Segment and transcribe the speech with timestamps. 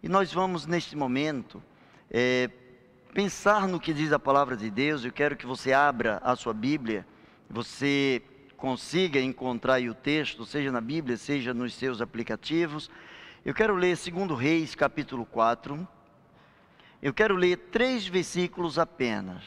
[0.00, 1.60] E nós vamos, neste momento,
[2.08, 2.48] é,
[3.12, 5.04] pensar no que diz a palavra de Deus.
[5.04, 7.04] Eu quero que você abra a sua Bíblia,
[7.50, 8.22] você
[8.56, 12.88] consiga encontrar o texto, seja na Bíblia, seja nos seus aplicativos.
[13.44, 15.88] Eu quero ler 2 Reis, capítulo 4.
[17.02, 19.42] Eu quero ler três versículos apenas.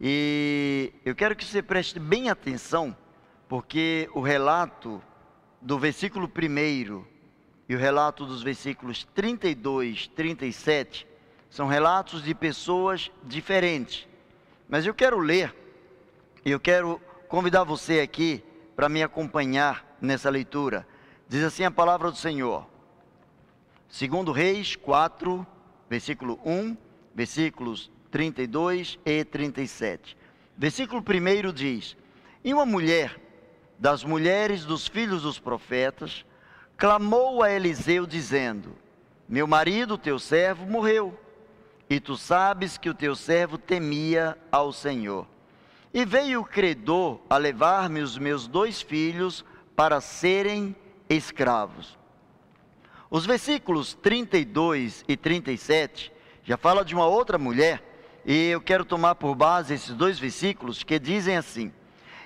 [0.00, 2.96] E eu quero que você preste bem atenção,
[3.46, 5.02] porque o relato
[5.60, 7.15] do versículo 1
[7.68, 11.06] e o relato dos versículos 32, 37
[11.50, 14.06] são relatos de pessoas diferentes.
[14.68, 15.54] Mas eu quero ler,
[16.44, 18.42] eu quero convidar você aqui
[18.74, 20.86] para me acompanhar nessa leitura.
[21.28, 22.66] Diz assim a palavra do Senhor.
[23.88, 25.46] Segundo Reis 4,
[25.88, 26.76] versículo 1,
[27.14, 30.16] versículos 32 e 37.
[30.56, 31.96] Versículo 1 diz:
[32.44, 33.20] E uma mulher
[33.78, 36.24] das mulheres dos filhos dos profetas
[36.76, 38.76] clamou a Eliseu, dizendo:
[39.28, 41.18] Meu marido, teu servo, morreu,
[41.88, 45.26] e tu sabes que o teu servo temia ao Senhor.
[45.92, 50.76] E veio o credor a levar-me os meus dois filhos para serem
[51.08, 51.96] escravos.
[53.10, 57.82] Os versículos 32 e 37 já fala de uma outra mulher,
[58.24, 61.72] e eu quero tomar por base esses dois versículos que dizem assim: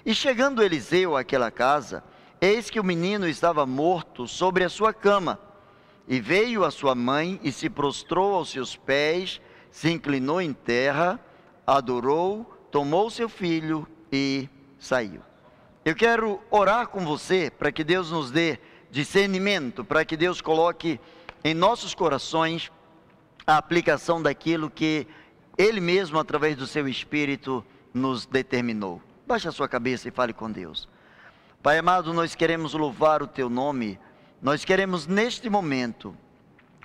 [0.05, 2.03] E chegando Eliseu àquela casa,
[2.41, 5.39] Eis que o menino estava morto sobre a sua cama.
[6.09, 11.21] E veio a sua mãe e se prostrou aos seus pés, se inclinou em terra,
[11.67, 15.21] adorou, tomou seu filho e saiu.
[15.85, 18.59] Eu quero orar com você para que Deus nos dê
[18.91, 20.99] discernimento, para que Deus coloque
[21.45, 22.73] em nossos corações
[23.47, 25.07] a aplicação daquilo que
[25.57, 29.01] Ele mesmo, através do seu Espírito, nos determinou.
[29.27, 30.89] Baixe a sua cabeça e fale com Deus.
[31.63, 34.01] Pai amado, nós queremos louvar o teu nome,
[34.41, 36.17] nós queremos neste momento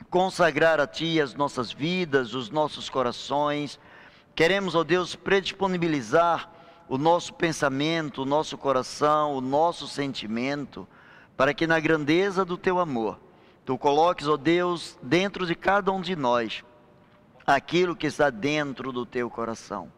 [0.09, 3.79] consagrar a ti as nossas vidas, os nossos corações,
[4.35, 6.51] queremos, ó Deus, predisponibilizar
[6.89, 10.85] o nosso pensamento, o nosso coração, o nosso sentimento,
[11.37, 13.17] para que na grandeza do teu amor,
[13.63, 16.65] tu coloques, ó Deus, dentro de cada um de nós
[17.47, 19.89] aquilo que está dentro do teu coração.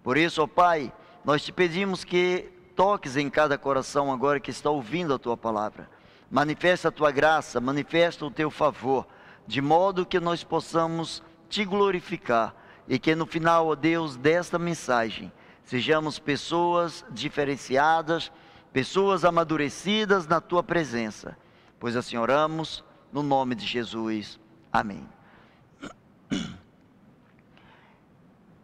[0.00, 0.92] Por isso, ó Pai,
[1.24, 5.88] nós te pedimos que toques em cada coração agora que está ouvindo a tua palavra.
[6.30, 9.06] Manifesta a tua graça, manifesta o teu favor,
[9.46, 12.54] de modo que nós possamos te glorificar
[12.88, 15.30] e que no final, ó Deus, desta mensagem,
[15.64, 18.32] sejamos pessoas diferenciadas,
[18.72, 21.36] pessoas amadurecidas na tua presença.
[21.78, 22.82] Pois assim oramos,
[23.12, 24.40] no nome de Jesus.
[24.72, 25.06] Amém.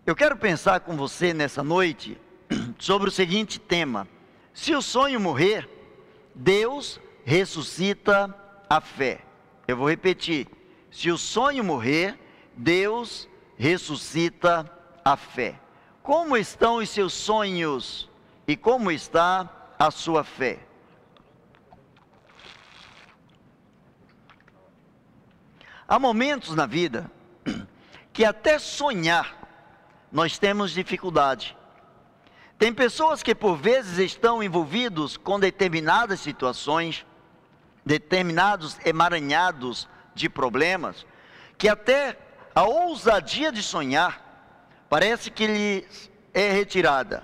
[0.07, 2.19] Eu quero pensar com você nessa noite
[2.79, 4.09] sobre o seguinte tema:
[4.55, 5.69] se o sonho morrer,
[6.35, 8.35] Deus ressuscita
[8.69, 9.21] a fé.
[9.67, 10.49] Eu vou repetir:
[10.91, 12.19] se o sonho morrer,
[12.57, 14.71] Deus ressuscita
[15.05, 15.61] a fé.
[16.03, 18.09] Como estão os seus sonhos
[18.47, 20.61] e como está a sua fé?
[25.87, 27.11] Há momentos na vida
[28.13, 29.37] que até sonhar
[30.11, 31.58] nós temos dificuldade.
[32.59, 37.07] Tem pessoas que por vezes estão envolvidos com determinadas situações,
[37.87, 41.07] determinados emaranhados de problemas,
[41.57, 42.19] que até
[42.53, 44.21] a ousadia de sonhar
[44.89, 47.23] parece que lhes é retirada.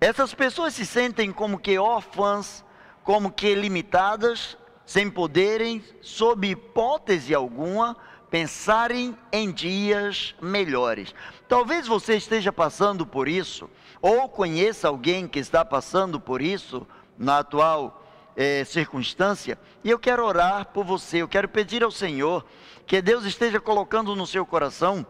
[0.00, 2.64] Essas pessoas se sentem como que órfãs,
[3.02, 4.56] como que limitadas,
[4.86, 7.96] sem poderem, sob hipótese alguma,
[8.30, 11.12] pensarem em dias melhores.
[11.48, 13.68] Talvez você esteja passando por isso
[14.00, 16.86] ou conheça alguém que está passando por isso
[17.16, 18.04] na atual
[18.36, 22.44] é, circunstância, e eu quero orar por você, eu quero pedir ao Senhor
[22.86, 25.04] que Deus esteja colocando no seu coração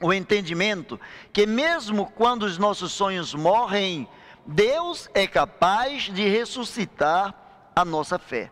[0.00, 1.00] o entendimento
[1.32, 4.06] que, mesmo quando os nossos sonhos morrem,
[4.46, 7.34] Deus é capaz de ressuscitar
[7.74, 8.50] a nossa fé.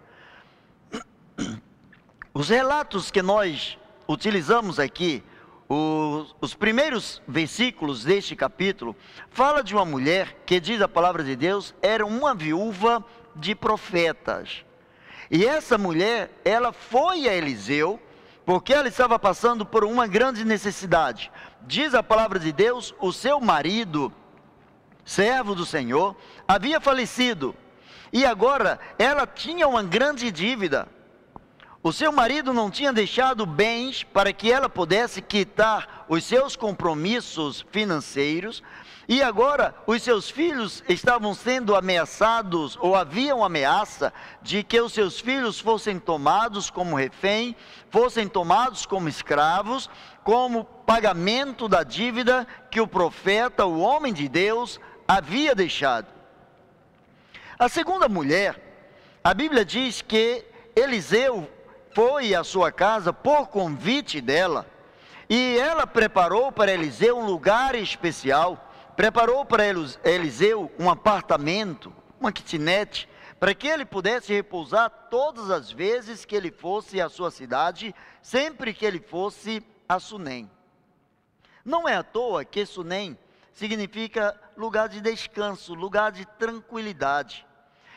[2.32, 5.22] Os relatos que nós utilizamos aqui
[5.69, 8.95] os, os, primeiros versículos deste capítulo
[9.31, 13.05] fala de uma mulher que diz a palavra de Deus era uma viúva
[13.35, 14.65] de profetas.
[15.31, 18.01] E essa mulher, ela foi a Eliseu
[18.45, 21.33] porque ela estava passando por uma grande necessidade.
[21.63, 24.13] Diz a palavra de Deus, o seu marido,
[25.05, 26.17] servo do Senhor,
[26.47, 27.57] havia falecido.
[28.13, 30.89] E agora ela tinha uma grande dívida.
[31.87, 37.65] O seu marido não tinha deixado bens para que ela pudesse quitar os seus compromissos
[37.71, 38.61] financeiros,
[39.06, 44.12] e agora os seus filhos estavam sendo ameaçados, ou havia uma ameaça
[44.43, 47.55] de que os seus filhos fossem tomados como refém,
[47.89, 49.89] fossem tomados como escravos,
[50.25, 56.09] como pagamento da dívida que o profeta, o homem de Deus, havia deixado.
[57.56, 58.61] A segunda mulher,
[59.23, 60.44] a Bíblia diz que
[60.75, 61.49] Eliseu
[61.96, 64.66] foi à sua casa por convite dela,
[65.31, 69.64] e ela preparou para Eliseu um lugar especial, preparou para
[70.04, 71.90] Eliseu um apartamento,
[72.20, 73.08] uma kitnet,
[73.40, 78.75] para que ele pudesse repousar todas as vezes que ele fosse à sua cidade, sempre
[78.75, 80.50] que ele fosse a Sunem.
[81.64, 83.16] Não é à toa que Sunem
[83.54, 87.46] significa lugar de descanso, lugar de tranquilidade.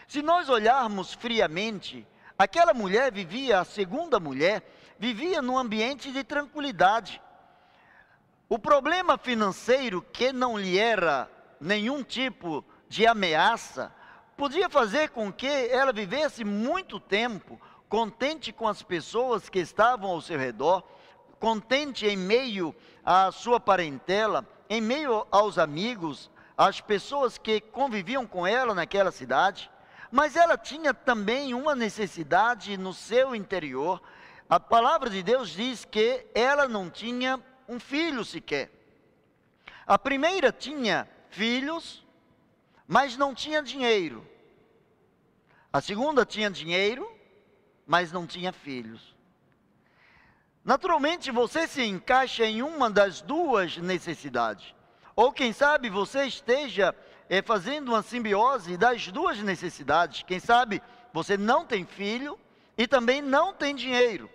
[0.08, 2.08] Se nós olharmos friamente,
[2.40, 4.64] Aquela mulher vivia, a segunda mulher,
[4.98, 7.22] vivia num ambiente de tranquilidade.
[8.48, 13.94] O problema financeiro, que não lhe era nenhum tipo de ameaça,
[14.38, 17.60] podia fazer com que ela vivesse muito tempo
[17.90, 20.82] contente com as pessoas que estavam ao seu redor,
[21.42, 28.48] contente em meio à sua parentela, em meio aos amigos, às pessoas que conviviam com
[28.48, 29.70] ela naquela cidade.
[30.12, 34.02] Mas ela tinha também uma necessidade no seu interior.
[34.50, 38.72] A palavra de Deus diz que ela não tinha um filho sequer.
[39.86, 42.06] A primeira tinha filhos,
[42.88, 44.28] mas não tinha dinheiro.
[45.72, 47.08] A segunda tinha dinheiro,
[47.86, 49.16] mas não tinha filhos.
[50.66, 54.74] Naturalmente você se encaixa em uma das duas necessidades.
[55.16, 56.96] Ou quem sabe você esteja
[57.30, 60.24] é, fazendo uma simbiose das duas necessidades.
[60.24, 60.82] Quem sabe
[61.14, 62.38] você não tem filho
[62.78, 64.30] e também não tem dinheiro.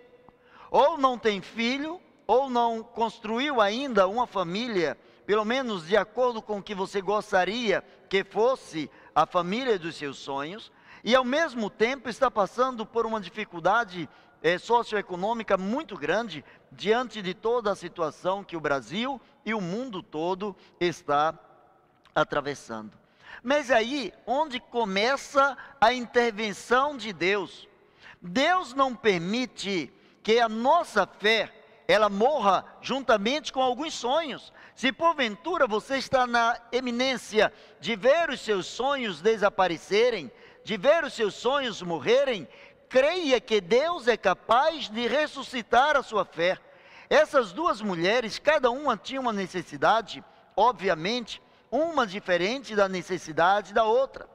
[0.71, 6.59] Ou não tem filho, ou não construiu ainda uma família, pelo menos de acordo com
[6.59, 10.71] o que você gostaria que fosse a família dos seus sonhos,
[11.03, 14.09] e ao mesmo tempo está passando por uma dificuldade
[14.41, 20.01] é, socioeconômica muito grande diante de toda a situação que o Brasil e o mundo
[20.03, 21.33] todo está
[22.15, 22.97] atravessando.
[23.43, 27.67] Mas aí, onde começa a intervenção de Deus?
[28.21, 31.53] Deus não permite que a nossa fé
[31.87, 34.51] ela morra juntamente com alguns sonhos.
[34.75, 40.31] Se porventura você está na eminência de ver os seus sonhos desaparecerem,
[40.63, 42.47] de ver os seus sonhos morrerem,
[42.89, 46.57] creia que Deus é capaz de ressuscitar a sua fé.
[47.07, 50.23] Essas duas mulheres, cada uma tinha uma necessidade,
[50.55, 51.39] obviamente,
[51.71, 54.27] uma diferente da necessidade da outra.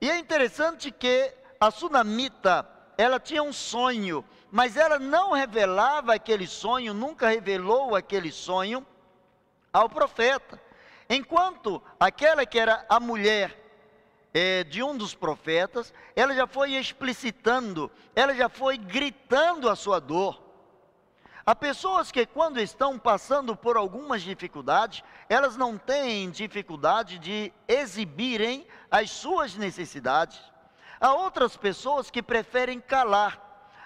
[0.00, 6.46] E é interessante que a sunamita, ela tinha um sonho, mas ela não revelava aquele
[6.46, 8.86] sonho, nunca revelou aquele sonho
[9.72, 10.60] ao profeta.
[11.08, 13.58] Enquanto aquela que era a mulher
[14.32, 20.00] é, de um dos profetas, ela já foi explicitando, ela já foi gritando a sua
[20.00, 20.43] dor.
[21.46, 28.66] Há pessoas que, quando estão passando por algumas dificuldades, elas não têm dificuldade de exibirem
[28.90, 30.40] as suas necessidades.
[30.98, 33.38] Há outras pessoas que preferem calar.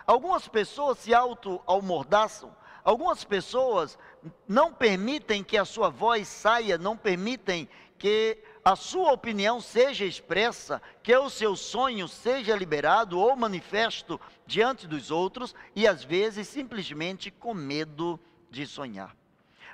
[0.07, 2.55] Algumas pessoas se auto-almordaçam.
[2.85, 3.99] Algumas pessoas
[4.47, 7.69] não permitem que a sua voz saia, não permitem
[7.99, 8.39] que
[8.69, 15.11] a sua opinião seja expressa, que o seu sonho seja liberado ou manifesto diante dos
[15.11, 18.21] outros e às vezes simplesmente com medo
[18.51, 19.17] de sonhar.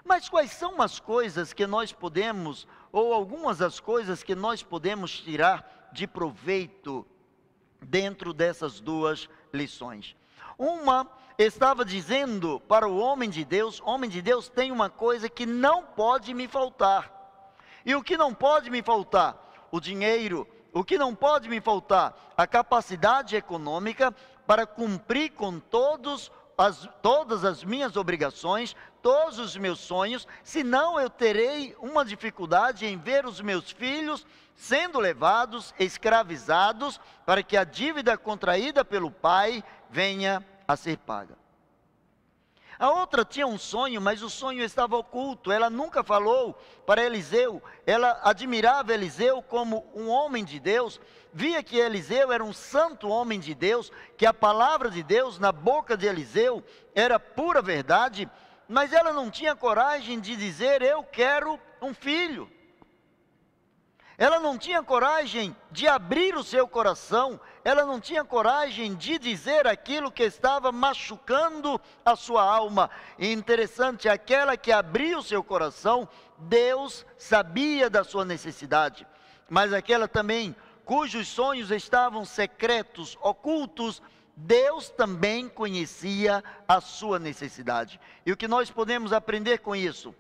[0.04, 5.18] Mas quais são as coisas que nós podemos, ou algumas das coisas que nós podemos
[5.18, 7.04] tirar de proveito
[7.82, 10.14] dentro dessas duas lições?
[10.56, 11.04] Uma
[11.36, 15.82] estava dizendo para o homem de Deus: Homem de Deus, tem uma coisa que não
[15.82, 17.13] pode me faltar.
[17.84, 19.68] E o que não pode me faltar?
[19.70, 20.46] O dinheiro.
[20.72, 22.32] O que não pode me faltar?
[22.36, 24.14] A capacidade econômica
[24.46, 31.10] para cumprir com todos as, todas as minhas obrigações, todos os meus sonhos, senão eu
[31.10, 38.16] terei uma dificuldade em ver os meus filhos sendo levados, escravizados, para que a dívida
[38.16, 41.43] contraída pelo pai venha a ser paga.
[42.78, 45.52] A outra tinha um sonho, mas o sonho estava oculto.
[45.52, 47.62] Ela nunca falou para Eliseu.
[47.86, 51.00] Ela admirava Eliseu como um homem de Deus.
[51.32, 55.50] Via que Eliseu era um santo homem de Deus, que a palavra de Deus na
[55.50, 56.62] boca de Eliseu
[56.94, 58.30] era pura verdade,
[58.68, 62.50] mas ela não tinha coragem de dizer: Eu quero um filho.
[64.16, 69.66] Ela não tinha coragem de abrir o seu coração, ela não tinha coragem de dizer
[69.66, 72.88] aquilo que estava machucando a sua alma.
[73.18, 79.06] E interessante, aquela que abriu o seu coração, Deus sabia da sua necessidade,
[79.48, 80.54] mas aquela também
[80.84, 84.00] cujos sonhos estavam secretos, ocultos,
[84.36, 88.00] Deus também conhecia a sua necessidade.
[88.26, 90.14] E o que nós podemos aprender com isso?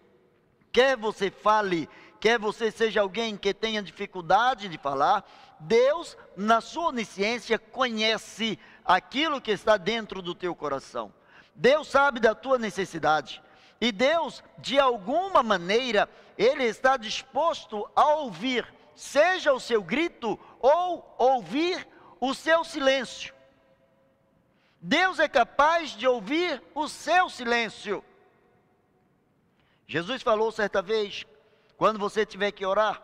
[0.72, 1.88] Quer você fale,
[2.20, 5.24] quer você seja alguém que tenha dificuldade de falar,
[5.60, 11.12] Deus, na sua onisciência, conhece aquilo que está dentro do teu coração.
[11.54, 13.42] Deus sabe da tua necessidade.
[13.80, 21.14] E Deus, de alguma maneira, Ele está disposto a ouvir, seja o seu grito ou
[21.18, 21.86] ouvir
[22.20, 23.34] o seu silêncio.
[24.80, 28.04] Deus é capaz de ouvir o seu silêncio.
[29.86, 31.24] Jesus falou certa vez:
[31.76, 33.02] quando você tiver que orar,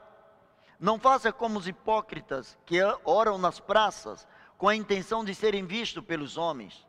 [0.79, 6.05] não faça como os hipócritas que oram nas praças com a intenção de serem vistos
[6.05, 6.87] pelos homens.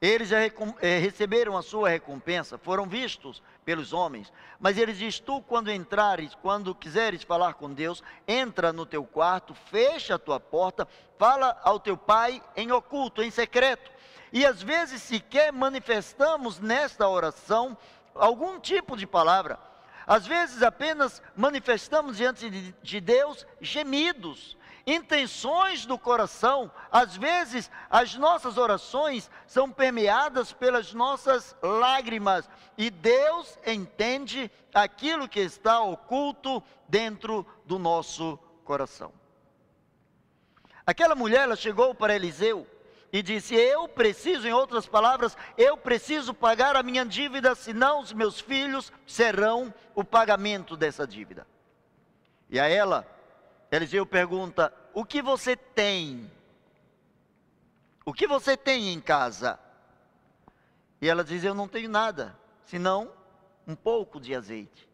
[0.00, 4.32] Eles já eh, receberam a sua recompensa, foram vistos pelos homens.
[4.58, 9.54] Mas ele diz: Tu, quando entrares, quando quiseres falar com Deus, entra no teu quarto,
[9.54, 13.92] fecha a tua porta, fala ao teu pai em oculto, em secreto.
[14.32, 17.78] E às vezes sequer manifestamos nesta oração
[18.12, 19.60] algum tipo de palavra.
[20.06, 24.56] Às vezes apenas manifestamos diante de, de Deus gemidos,
[24.86, 26.70] intenções do coração.
[26.90, 35.40] Às vezes as nossas orações são permeadas pelas nossas lágrimas e Deus entende aquilo que
[35.40, 39.12] está oculto dentro do nosso coração.
[40.84, 42.66] Aquela mulher ela chegou para Eliseu
[43.12, 48.12] e disse: Eu preciso, em outras palavras, eu preciso pagar a minha dívida, senão os
[48.12, 51.46] meus filhos serão o pagamento dessa dívida.
[52.48, 53.06] E a ela,
[53.70, 56.30] Eliseu pergunta: O que você tem?
[58.04, 59.60] O que você tem em casa?
[61.00, 63.12] E ela diz: Eu não tenho nada, senão
[63.66, 64.88] um pouco de azeite.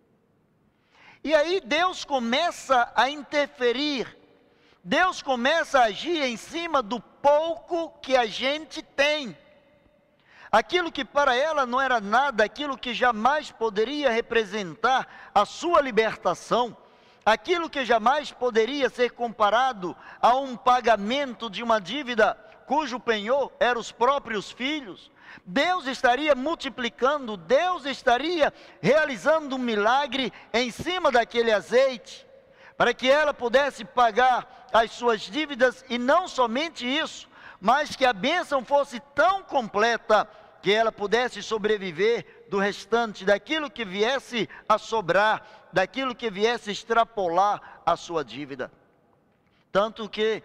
[1.23, 4.18] E aí Deus começa a interferir
[4.83, 9.37] Deus começa a agir em cima do pouco que a gente tem.
[10.51, 16.75] Aquilo que para ela não era nada, aquilo que jamais poderia representar a sua libertação,
[17.25, 22.35] aquilo que jamais poderia ser comparado a um pagamento de uma dívida
[22.67, 25.11] cujo penhor eram os próprios filhos.
[25.45, 32.27] Deus estaria multiplicando, Deus estaria realizando um milagre em cima daquele azeite
[32.79, 37.29] para que ela pudesse pagar as suas dívidas e não somente isso,
[37.61, 40.29] mas que a bênção fosse tão completa
[40.63, 46.73] que ela pudesse sobreviver do restante, daquilo que viesse a sobrar, daquilo que viesse a
[46.73, 48.71] extrapolar a sua dívida.
[49.71, 50.43] Tanto que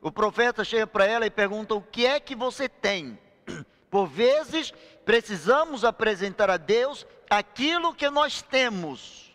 [0.00, 3.18] o profeta chega para ela e pergunta: O que é que você tem?
[3.90, 4.72] Por vezes
[5.04, 9.26] precisamos apresentar a Deus aquilo que nós temos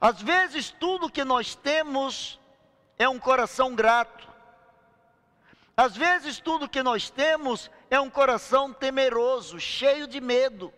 [0.00, 2.39] às vezes, tudo que nós temos
[3.00, 4.28] é um coração grato.
[5.74, 10.70] Às vezes, tudo que nós temos é um coração temeroso, cheio de medo.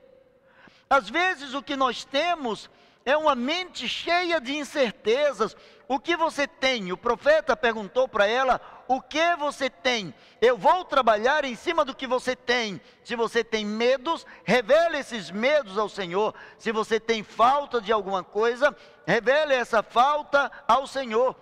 [0.89, 2.71] Às vezes, o que nós temos
[3.05, 5.57] é uma mente cheia de incertezas.
[5.89, 6.93] O que você tem?
[6.93, 10.15] O profeta perguntou para ela: O que você tem?
[10.41, 12.81] Eu vou trabalhar em cima do que você tem.
[13.03, 16.33] Se você tem medos, revele esses medos ao Senhor.
[16.57, 21.35] Se você tem falta de alguma coisa, revele essa falta ao Senhor.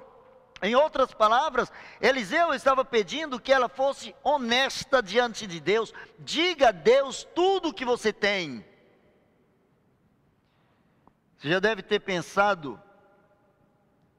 [0.62, 5.93] Em outras palavras, Eliseu estava pedindo que ela fosse honesta diante de Deus.
[6.19, 8.64] Diga a Deus tudo o que você tem.
[11.38, 12.81] Você já deve ter pensado,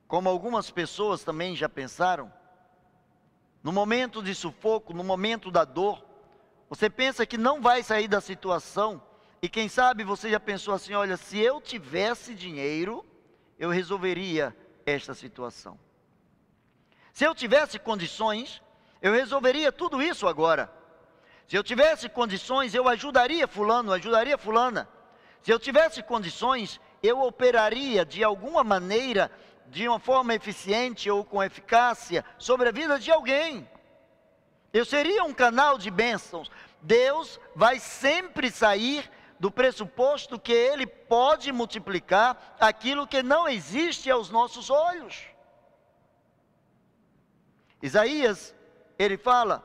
[0.07, 2.33] como algumas pessoas também já pensaram,
[3.61, 6.03] no momento de sufoco, no momento da dor,
[6.67, 8.99] você pensa que não vai sair da situação,
[9.39, 13.05] e quem sabe você já pensou assim: olha, se eu tivesse dinheiro,
[13.59, 15.77] eu resolveria esta situação.
[17.13, 18.61] Se eu tivesse condições,
[19.01, 20.71] eu resolveria tudo isso agora.
[21.47, 24.87] Se eu tivesse condições, eu ajudaria Fulano, ajudaria Fulana.
[25.43, 29.31] Se eu tivesse condições, eu operaria de alguma maneira,
[29.67, 33.69] de uma forma eficiente ou com eficácia, sobre a vida de alguém.
[34.71, 36.49] Eu seria um canal de bênçãos.
[36.81, 44.29] Deus vai sempre sair do pressuposto que Ele pode multiplicar aquilo que não existe aos
[44.29, 45.30] nossos olhos.
[47.81, 48.55] Isaías,
[48.97, 49.63] ele fala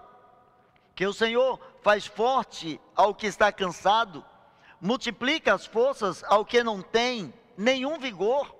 [0.94, 4.25] que o Senhor faz forte ao que está cansado
[4.80, 8.54] multiplica as forças ao que não tem nenhum vigor.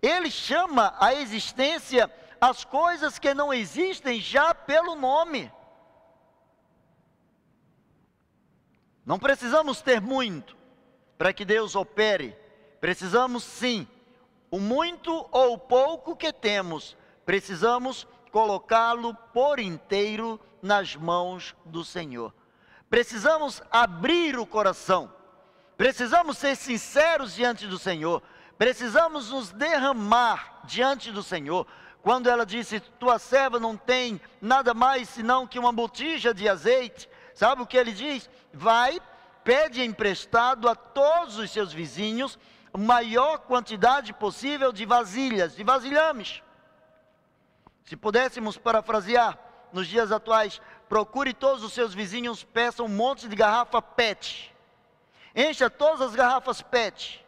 [0.00, 5.52] Ele chama a existência as coisas que não existem já pelo nome.
[9.04, 10.56] Não precisamos ter muito
[11.18, 12.36] para que Deus opere.
[12.80, 13.86] Precisamos sim,
[14.50, 16.96] o muito ou o pouco que temos,
[17.30, 22.34] precisamos colocá-lo por inteiro nas mãos do Senhor.
[22.88, 25.12] Precisamos abrir o coração.
[25.76, 28.20] Precisamos ser sinceros diante do Senhor.
[28.58, 31.68] Precisamos nos derramar diante do Senhor.
[32.02, 37.08] Quando ela disse: Tua serva não tem nada mais senão que uma botija de azeite,
[37.32, 38.28] sabe o que ele diz?
[38.52, 39.00] Vai,
[39.44, 42.36] pede emprestado a todos os seus vizinhos
[42.76, 46.42] maior quantidade possível de vasilhas, de vasilhames.
[47.90, 49.36] Se pudéssemos parafrasear
[49.72, 54.54] nos dias atuais, procure todos os seus vizinhos, peça um monte de garrafa PET.
[55.34, 57.26] Encha todas as garrafas PET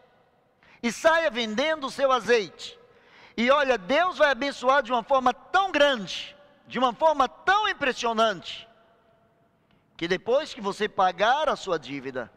[0.81, 2.79] e saia vendendo o seu azeite.
[3.37, 6.37] E olha, Deus vai abençoar de uma forma tão grande,
[6.69, 8.69] de uma forma tão impressionante,
[9.97, 12.33] que depois que você pagar a sua dívida,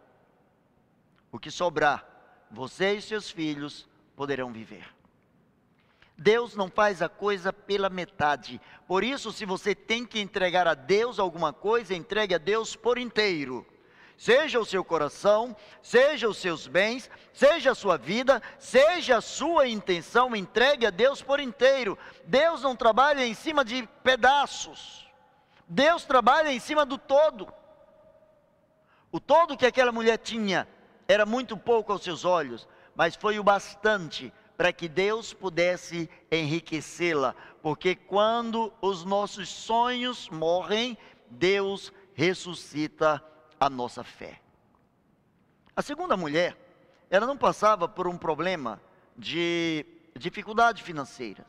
[1.31, 2.03] o que sobrar,
[2.49, 4.94] você e seus filhos poderão viver.
[6.17, 8.61] Deus não faz a coisa pela metade.
[8.87, 12.97] Por isso, se você tem que entregar a Deus alguma coisa, entregue a Deus por
[12.97, 13.65] inteiro.
[14.17, 19.67] Seja o seu coração, seja os seus bens, seja a sua vida, seja a sua
[19.67, 21.97] intenção, entregue a Deus por inteiro.
[22.25, 25.05] Deus não trabalha em cima de pedaços.
[25.67, 27.51] Deus trabalha em cima do todo.
[29.11, 30.65] O todo que aquela mulher tinha
[31.07, 37.35] era muito pouco aos seus olhos, mas foi o bastante para que Deus pudesse enriquecê-la,
[37.61, 40.97] porque quando os nossos sonhos morrem,
[41.29, 43.23] Deus ressuscita
[43.59, 44.39] a nossa fé.
[45.75, 46.57] A segunda mulher,
[47.09, 48.81] ela não passava por um problema
[49.17, 49.85] de
[50.17, 51.45] dificuldade financeira.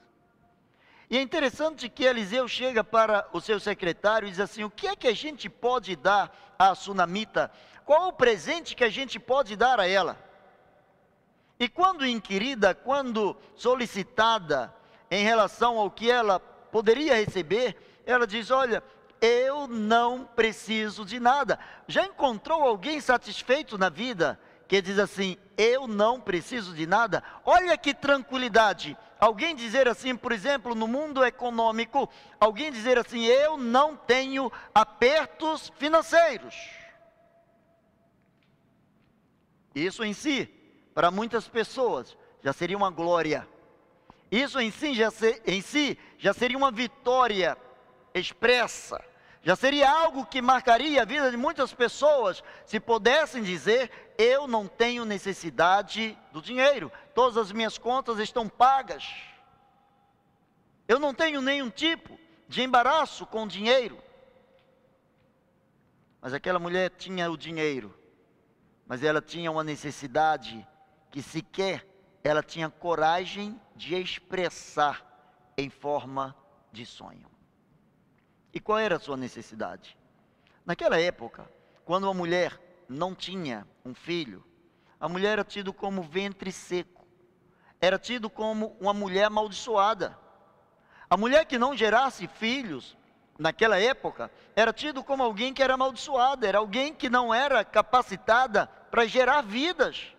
[1.08, 4.88] E é interessante que Eliseu chega para o seu secretário e diz assim: O que
[4.88, 7.52] é que a gente pode dar à sunamita?
[7.84, 10.18] Qual o presente que a gente pode dar a ela?
[11.58, 14.75] E quando inquirida, quando solicitada
[15.10, 18.82] em relação ao que ela poderia receber, ela diz: Olha,
[19.20, 21.58] eu não preciso de nada.
[21.88, 27.22] Já encontrou alguém satisfeito na vida que diz assim: Eu não preciso de nada?
[27.44, 28.96] Olha que tranquilidade.
[29.18, 32.07] Alguém dizer assim, por exemplo, no mundo econômico,
[32.38, 36.54] alguém dizer assim: Eu não tenho apertos financeiros.
[39.74, 40.56] Isso em si
[40.96, 43.46] para muitas pessoas, já seria uma glória.
[44.30, 45.11] Isso em si, já
[45.46, 47.54] em si já seria uma vitória
[48.14, 49.04] expressa.
[49.42, 54.66] Já seria algo que marcaria a vida de muitas pessoas se pudessem dizer: Eu não
[54.66, 59.04] tenho necessidade do dinheiro, todas as minhas contas estão pagas.
[60.88, 64.02] Eu não tenho nenhum tipo de embaraço com dinheiro.
[66.22, 67.94] Mas aquela mulher tinha o dinheiro,
[68.87, 70.66] mas ela tinha uma necessidade
[71.16, 71.88] que sequer
[72.22, 75.02] ela tinha coragem de expressar
[75.57, 76.37] em forma
[76.70, 77.26] de sonho.
[78.52, 79.96] E qual era a sua necessidade?
[80.66, 81.50] Naquela época,
[81.87, 84.44] quando uma mulher não tinha um filho,
[85.00, 87.07] a mulher era tido como ventre seco,
[87.81, 90.18] era tido como uma mulher amaldiçoada.
[91.09, 92.94] A mulher que não gerasse filhos,
[93.38, 98.66] naquela época, era tido como alguém que era amaldiçoada, era alguém que não era capacitada
[98.90, 100.14] para gerar vidas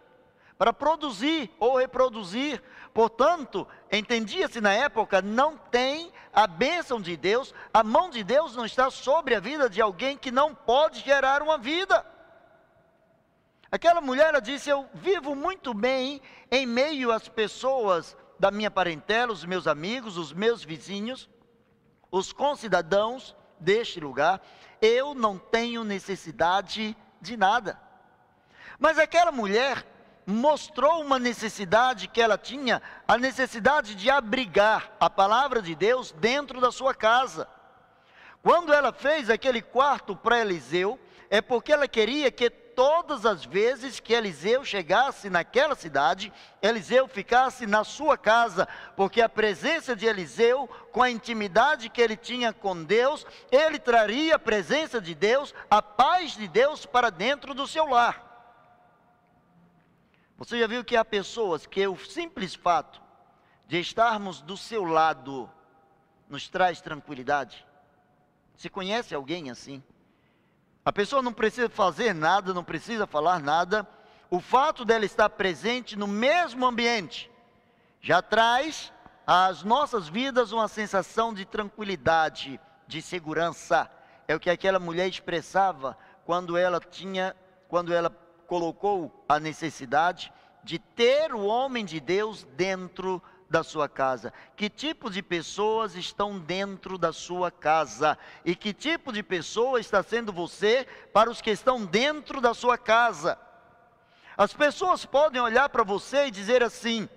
[0.58, 2.62] para produzir ou reproduzir.
[2.94, 8.66] Portanto, entendia-se na época, não tem a bênção de Deus, a mão de Deus não
[8.66, 12.06] está sobre a vida de alguém que não pode gerar uma vida.
[13.72, 19.44] Aquela mulher disse: Eu vivo muito bem em meio às pessoas da minha parentela, os
[19.44, 21.30] meus amigos, os meus vizinhos,
[22.10, 24.42] os concidadãos deste lugar.
[24.82, 27.80] Eu não tenho necessidade de nada.
[28.80, 29.86] Mas aquela mulher
[30.30, 36.60] mostrou uma necessidade que ela tinha, a necessidade de abrigar a palavra de Deus dentro
[36.60, 37.48] da sua casa.
[38.44, 44.02] Quando ela fez aquele quarto para Eliseu, é porque ela queria que todas as vezes
[44.02, 50.70] que Eliseu chegasse naquela cidade, Eliseu ficasse na sua casa, porque a presença de Eliseu,
[50.92, 55.82] com a intimidade que ele tinha com Deus, ele traria a presença de Deus, a
[55.82, 58.27] paz de Deus para dentro do seu lar.
[60.38, 63.02] Você já viu que há pessoas que o simples fato
[63.68, 65.50] de estarmos do seu lado
[66.30, 67.66] nos traz tranquilidade?
[68.56, 69.84] Se conhece alguém assim?
[70.86, 73.88] A pessoa não precisa fazer nada, não precisa falar nada.
[74.30, 77.32] O fato dela estar presente no mesmo ambiente
[78.00, 78.94] já traz
[79.26, 83.90] às nossas vidas uma sensação de tranquilidade, de segurança.
[84.28, 87.36] É o que aquela mulher expressava quando ela tinha,
[87.68, 88.10] quando ela
[88.48, 90.34] colocou a necessidade
[90.64, 94.34] de ter o homem de Deus dentro da sua casa?
[94.56, 98.18] Que tipo de pessoas estão dentro da sua casa?
[98.44, 102.78] E que tipo de pessoa está sendo você para os que estão dentro da sua
[102.78, 103.38] casa?
[104.38, 107.10] As pessoas podem olhar para você e dizer assim: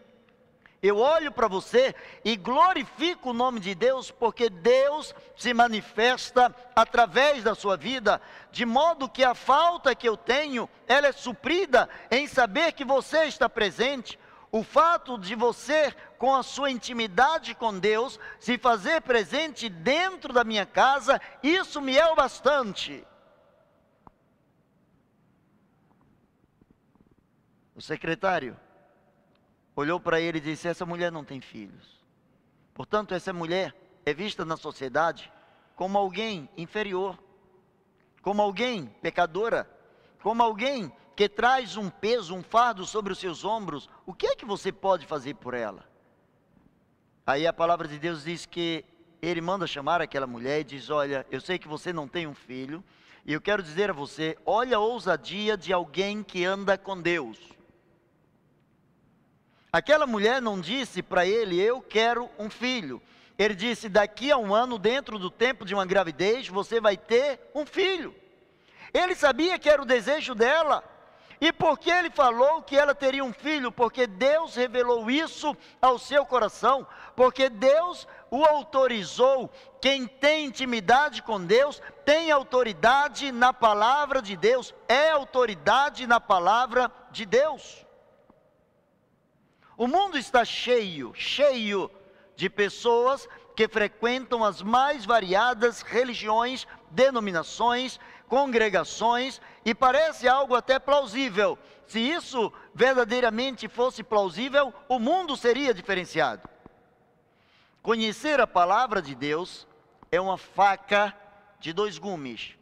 [0.83, 7.45] eu olho para você e glorifico o nome de Deus, porque Deus se manifesta através
[7.45, 12.27] da sua vida, de modo que a falta que eu tenho, ela é suprida em
[12.27, 14.19] saber que você está presente.
[14.51, 20.43] O fato de você, com a sua intimidade com Deus, se fazer presente dentro da
[20.43, 23.07] minha casa, isso me é o bastante.
[27.77, 28.57] O secretário
[29.81, 32.01] olhou para ele e disse: Essa mulher não tem filhos.
[32.75, 35.31] Portanto, essa mulher é vista na sociedade
[35.75, 37.19] como alguém inferior,
[38.23, 39.69] como alguém pecadora,
[40.23, 43.89] como alguém que traz um peso, um fardo sobre os seus ombros.
[44.07, 45.89] O que é que você pode fazer por ela?
[47.27, 48.85] Aí a palavra de Deus diz que
[49.23, 52.35] ele manda chamar aquela mulher e diz: Olha, eu sei que você não tem um
[52.35, 52.83] filho,
[53.25, 57.39] e eu quero dizer a você: olha a ousadia de alguém que anda com Deus.
[59.73, 63.01] Aquela mulher não disse para ele: Eu quero um filho.
[63.39, 67.41] Ele disse: Daqui a um ano, dentro do tempo de uma gravidez, você vai ter
[67.55, 68.15] um filho.
[68.93, 70.85] Ele sabia que era o desejo dela.
[71.41, 73.73] E por que ele falou que ela teria um filho?
[73.73, 76.87] Porque Deus revelou isso ao seu coração.
[77.17, 79.49] Porque Deus o autorizou.
[79.81, 86.91] Quem tem intimidade com Deus tem autoridade na palavra de Deus, é autoridade na palavra
[87.11, 87.87] de Deus.
[89.81, 91.91] O mundo está cheio, cheio
[92.37, 101.59] de pessoas que frequentam as mais variadas religiões, denominações, congregações, e parece algo até plausível.
[101.87, 106.47] Se isso verdadeiramente fosse plausível, o mundo seria diferenciado.
[107.81, 109.67] Conhecer a palavra de Deus
[110.13, 111.17] é uma faca
[111.59, 112.55] de dois gumes.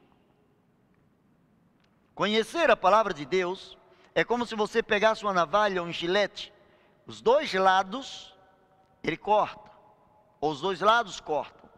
[2.14, 3.76] Conhecer a palavra de Deus
[4.14, 6.57] é como se você pegasse uma navalha ou um gilete
[7.09, 8.37] os dois lados,
[9.03, 9.71] ele corta.
[10.38, 11.68] Ou os dois lados cortam.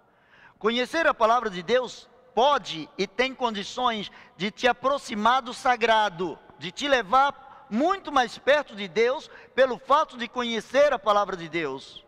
[0.58, 6.72] Conhecer a palavra de Deus pode e tem condições de te aproximar do sagrado, de
[6.72, 12.04] te levar muito mais perto de Deus pelo fato de conhecer a palavra de Deus.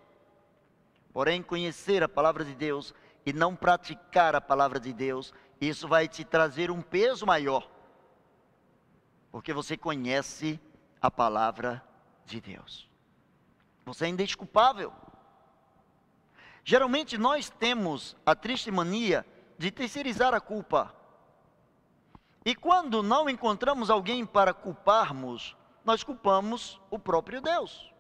[1.13, 2.93] Porém, conhecer a palavra de Deus
[3.25, 7.71] e não praticar a palavra de Deus, isso vai te trazer um peso maior.
[9.31, 10.61] Porque você conhece
[11.01, 11.83] a palavra
[12.27, 12.91] de Deus.
[13.85, 14.92] Você é indesculpável.
[16.64, 19.27] Geralmente nós temos a triste mania
[19.59, 20.95] de terceirizar a culpa.
[22.45, 27.92] E quando não encontramos alguém para culparmos, nós culpamos o próprio Deus.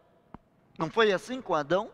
[0.78, 1.90] Não foi assim com Adão?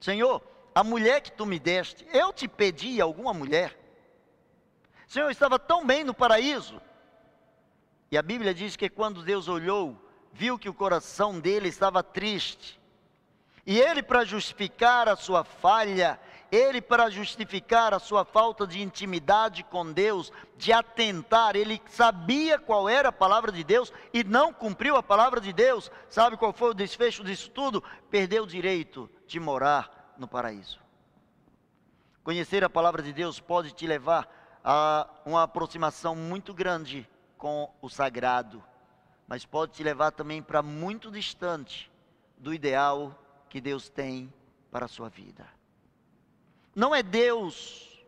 [0.00, 0.42] Senhor,
[0.74, 3.78] a mulher que tu me deste, eu te pedi alguma mulher.
[5.06, 6.80] Senhor, eu estava tão bem no paraíso.
[8.10, 9.98] E a Bíblia diz que quando Deus olhou
[10.36, 12.78] viu que o coração dele estava triste.
[13.64, 16.20] E ele, para justificar a sua falha,
[16.52, 22.88] ele, para justificar a sua falta de intimidade com Deus, de atentar, ele sabia qual
[22.88, 25.90] era a palavra de Deus e não cumpriu a palavra de Deus.
[26.08, 27.82] Sabe qual foi o desfecho disso tudo?
[28.10, 30.78] Perdeu o direito de morar no paraíso.
[32.22, 34.28] Conhecer a palavra de Deus pode te levar
[34.62, 38.62] a uma aproximação muito grande com o sagrado
[39.26, 41.90] mas pode te levar também para muito distante
[42.38, 43.16] do ideal
[43.48, 44.32] que Deus tem
[44.70, 45.46] para a sua vida.
[46.74, 48.04] Não é Deus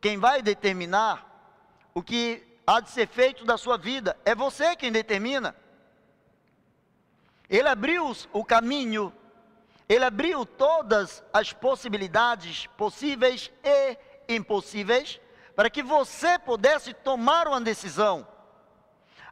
[0.00, 1.24] quem vai determinar
[1.92, 5.54] o que há de ser feito da sua vida, é você quem determina.
[7.48, 9.12] Ele abriu o caminho,
[9.88, 13.98] ele abriu todas as possibilidades possíveis e
[14.34, 15.20] impossíveis
[15.54, 18.26] para que você pudesse tomar uma decisão.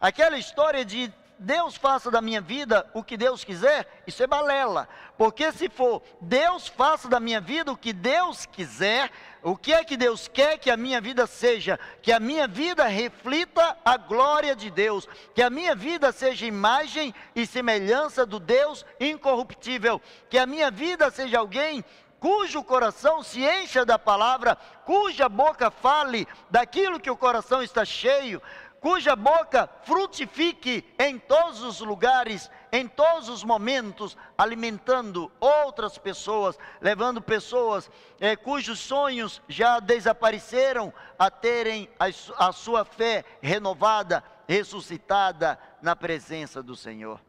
[0.05, 4.87] Aquela história de Deus faça da minha vida o que Deus quiser, isso é balela.
[5.17, 9.11] Porque se for Deus faça da minha vida o que Deus quiser,
[9.43, 11.81] o que é que Deus quer que a minha vida seja?
[12.03, 17.15] Que a minha vida reflita a glória de Deus, que a minha vida seja imagem
[17.35, 21.83] e semelhança do Deus incorruptível, que a minha vida seja alguém
[22.25, 28.41] cujo coração se encha da palavra, cuja boca fale daquilo que o coração está cheio,
[28.85, 37.23] cuja boca frutifique em todos os lugares em todos os momentos, alimentando outras pessoas, levando
[37.23, 42.07] pessoas eh, cujos sonhos já desapareceram a terem a,
[42.49, 47.21] a sua fé renovada, ressuscitada na presença do Senhor.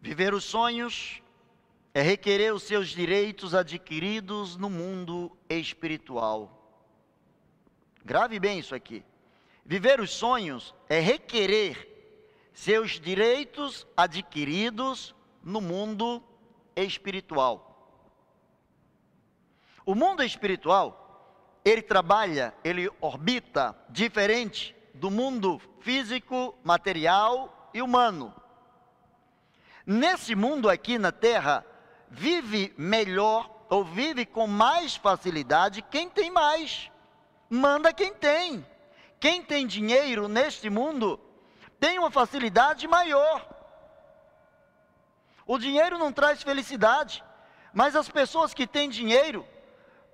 [0.00, 1.22] Viver os sonhos
[1.92, 6.56] é requerer os seus direitos adquiridos no mundo espiritual.
[8.04, 9.04] Grave bem isso aqui.
[9.64, 11.88] Viver os sonhos é requerer
[12.52, 16.22] seus direitos adquiridos no mundo
[16.76, 17.66] espiritual.
[19.84, 28.34] O mundo espiritual, ele trabalha, ele orbita diferente do mundo físico, material e humano.
[29.84, 31.64] Nesse mundo aqui na terra,
[32.10, 36.90] vive melhor ou vive com mais facilidade quem tem mais.
[37.48, 38.66] Manda quem tem.
[39.20, 41.20] Quem tem dinheiro neste mundo
[41.78, 43.46] tem uma facilidade maior.
[45.46, 47.24] O dinheiro não traz felicidade,
[47.72, 49.46] mas as pessoas que têm dinheiro,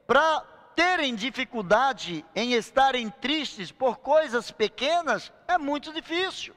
[0.06, 0.40] para
[0.74, 6.54] terem dificuldade em estarem tristes por coisas pequenas, é muito difícil.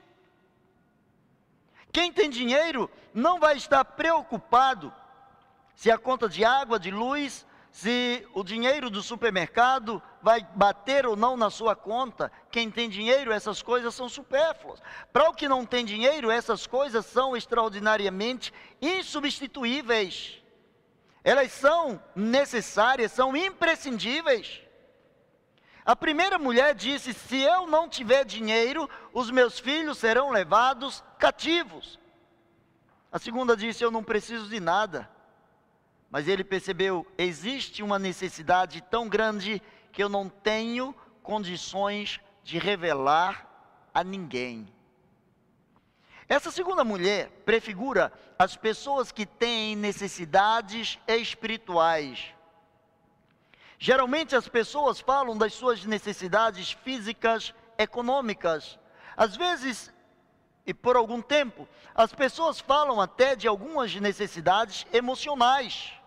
[1.91, 4.93] Quem tem dinheiro não vai estar preocupado
[5.79, 11.15] se a conta de água, de luz, se o dinheiro do supermercado vai bater ou
[11.15, 12.29] não na sua conta.
[12.51, 14.81] Quem tem dinheiro, essas coisas são supérfluas.
[15.13, 20.43] Para o que não tem dinheiro, essas coisas são extraordinariamente insubstituíveis.
[21.23, 24.59] Elas são necessárias, são imprescindíveis.
[25.85, 31.97] A primeira mulher disse: Se eu não tiver dinheiro, os meus filhos serão levados cativos.
[33.09, 35.09] A segunda disse: Eu não preciso de nada
[36.09, 43.47] mas ele percebeu: existe uma necessidade tão grande que eu não tenho condições de revelar
[43.93, 44.67] a ninguém.
[46.27, 52.33] Essa segunda mulher prefigura as pessoas que têm necessidades espirituais.
[53.79, 58.77] Geralmente as pessoas falam das suas necessidades físicas, econômicas.
[59.17, 59.91] Às vezes,
[60.65, 65.98] e por algum tempo, as pessoas falam até de algumas necessidades emocionais.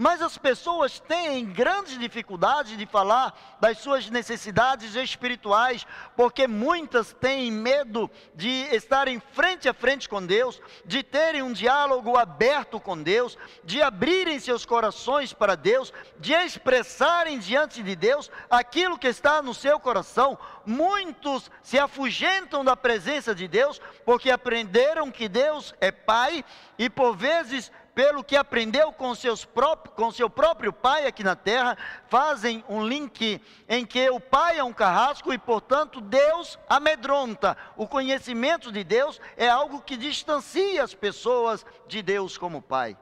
[0.00, 5.84] Mas as pessoas têm grandes dificuldades de falar das suas necessidades espirituais,
[6.16, 12.16] porque muitas têm medo de estarem frente a frente com Deus, de terem um diálogo
[12.16, 18.98] aberto com Deus, de abrirem seus corações para Deus, de expressarem diante de Deus aquilo
[18.98, 20.38] que está no seu coração.
[20.64, 26.44] Muitos se afugentam da presença de Deus porque aprenderam que Deus é Pai
[26.78, 31.34] e por vezes pelo que aprendeu com, seus próprios, com seu próprio pai aqui na
[31.34, 37.56] terra, fazem um link em que o pai é um carrasco e, portanto, Deus amedronta.
[37.76, 42.96] O conhecimento de Deus é algo que distancia as pessoas de Deus como pai.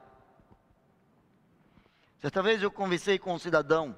[2.19, 3.95] Certa vez eu conversei com um cidadão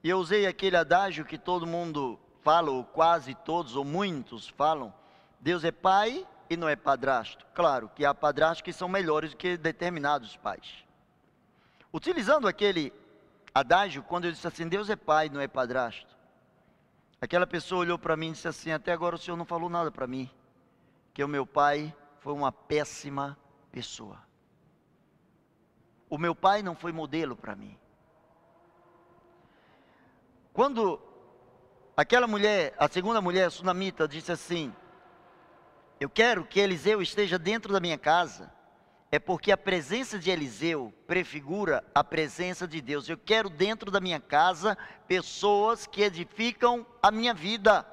[0.00, 4.94] e eu usei aquele adágio que todo mundo fala, ou quase todos, ou muitos falam:
[5.40, 7.46] Deus é pai e não é padrasto.
[7.54, 10.84] Claro que há padrastos que são melhores do que determinados pais.
[11.92, 12.92] Utilizando aquele
[13.54, 16.16] adágio, quando eu disse assim, Deus é pai, não é padrasto.
[17.20, 19.90] Aquela pessoa olhou para mim e disse assim: Até agora o senhor não falou nada
[19.90, 20.30] para mim,
[21.14, 23.38] que o meu pai foi uma péssima
[23.72, 24.22] pessoa.
[26.08, 27.76] O meu pai não foi modelo para mim.
[30.52, 31.00] Quando
[31.96, 34.74] aquela mulher, a segunda mulher, sunamita, disse assim:
[35.98, 38.52] eu quero que Eliseu esteja dentro da minha casa,
[39.10, 43.08] é porque a presença de Eliseu prefigura a presença de Deus.
[43.08, 47.86] Eu quero dentro da minha casa pessoas que edificam a minha vida.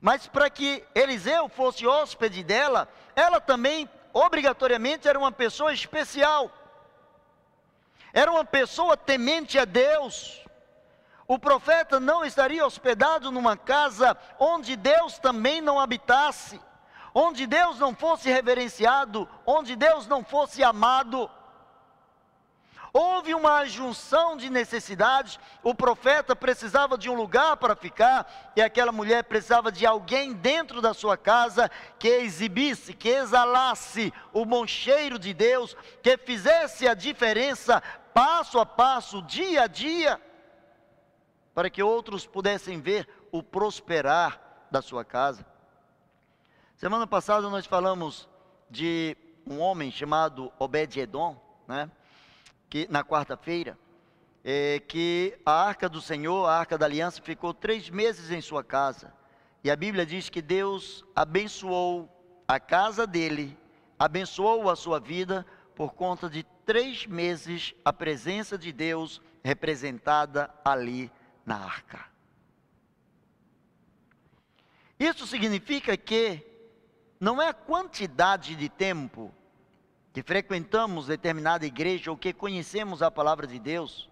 [0.00, 6.50] Mas para que Eliseu fosse hóspede dela, ela também obrigatoriamente era uma pessoa especial.
[8.12, 10.42] Era uma pessoa temente a Deus
[11.32, 16.60] o profeta não estaria hospedado numa casa onde Deus também não habitasse,
[17.14, 21.30] onde Deus não fosse reverenciado, onde Deus não fosse amado.
[22.92, 25.40] Houve uma junção de necessidades.
[25.62, 30.82] O profeta precisava de um lugar para ficar, e aquela mulher precisava de alguém dentro
[30.82, 36.92] da sua casa que exibisse, que exalasse o bom cheiro de Deus, que fizesse a
[36.92, 40.20] diferença passo a passo, dia a dia
[41.54, 45.44] para que outros pudessem ver o prosperar da sua casa.
[46.76, 48.28] Semana passada nós falamos
[48.70, 51.36] de um homem chamado Obed-Edom,
[51.68, 51.90] né?
[52.68, 53.78] Que na quarta-feira,
[54.42, 58.64] é, que a arca do Senhor, a arca da aliança, ficou três meses em sua
[58.64, 59.12] casa.
[59.62, 62.08] E a Bíblia diz que Deus abençoou
[62.48, 63.56] a casa dele,
[63.98, 71.10] abençoou a sua vida por conta de três meses a presença de Deus representada ali
[71.44, 72.04] na arca.
[74.98, 76.46] Isso significa que
[77.18, 79.32] não é a quantidade de tempo
[80.12, 84.10] que frequentamos determinada igreja ou que conhecemos a palavra de Deus.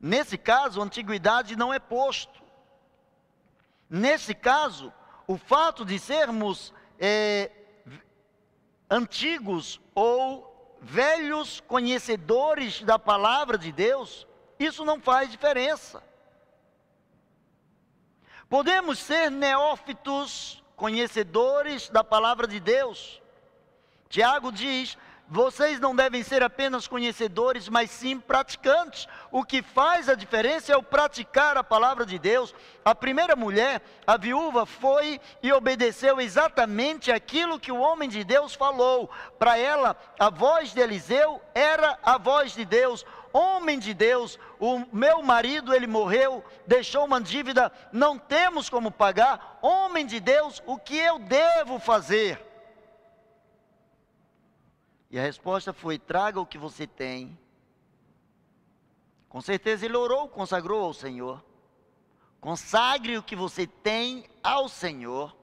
[0.00, 2.42] Nesse caso, a antiguidade não é posto.
[3.88, 4.92] Nesse caso,
[5.26, 7.50] o fato de sermos é,
[8.90, 14.26] antigos ou velhos conhecedores da palavra de Deus,
[14.58, 16.02] isso não faz diferença.
[18.48, 23.20] Podemos ser neófitos, conhecedores da palavra de Deus.
[24.08, 24.96] Tiago diz:
[25.28, 29.08] vocês não devem ser apenas conhecedores, mas sim praticantes.
[29.32, 32.54] O que faz a diferença é o praticar a palavra de Deus.
[32.84, 38.54] A primeira mulher, a viúva, foi e obedeceu exatamente aquilo que o homem de Deus
[38.54, 39.10] falou.
[39.36, 43.04] Para ela, a voz de Eliseu era a voz de Deus
[43.36, 49.58] homem de Deus, o meu marido ele morreu, deixou uma dívida, não temos como pagar.
[49.60, 52.40] Homem de Deus, o que eu devo fazer?
[55.10, 57.38] E a resposta foi: traga o que você tem.
[59.28, 61.44] Com certeza ele orou, consagrou ao Senhor.
[62.40, 65.36] Consagre o que você tem ao Senhor.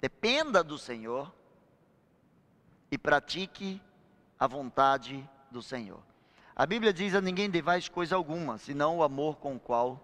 [0.00, 1.32] Dependa do Senhor.
[2.90, 3.80] E pratique
[4.38, 6.11] a vontade do Senhor.
[6.54, 10.00] A Bíblia diz: a ninguém devais coisa alguma, senão o amor com o qual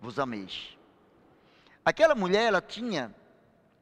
[0.00, 0.76] vos ameis.
[1.84, 3.14] Aquela mulher, ela tinha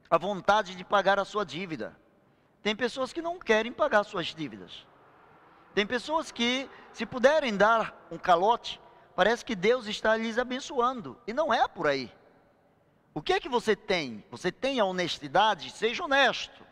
[0.09, 1.97] a vontade de pagar a sua dívida.
[2.63, 4.87] Tem pessoas que não querem pagar suas dívidas.
[5.75, 8.81] Tem pessoas que, se puderem dar um calote,
[9.15, 11.17] parece que Deus está lhes abençoando.
[11.27, 12.13] E não é por aí.
[13.15, 14.25] O que é que você tem?
[14.31, 15.71] Você tem a honestidade?
[15.71, 16.65] Seja honesto.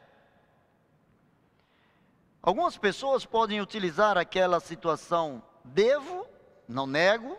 [2.42, 6.26] Algumas pessoas podem utilizar aquela situação: devo,
[6.66, 7.36] não nego,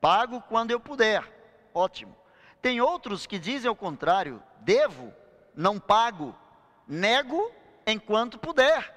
[0.00, 1.24] pago quando eu puder.
[1.72, 2.16] Ótimo.
[2.60, 5.12] Tem outros que dizem ao contrário: devo,
[5.54, 6.34] não pago,
[6.86, 7.52] nego
[7.86, 8.94] enquanto puder.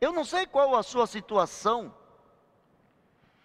[0.00, 1.94] Eu não sei qual a sua situação.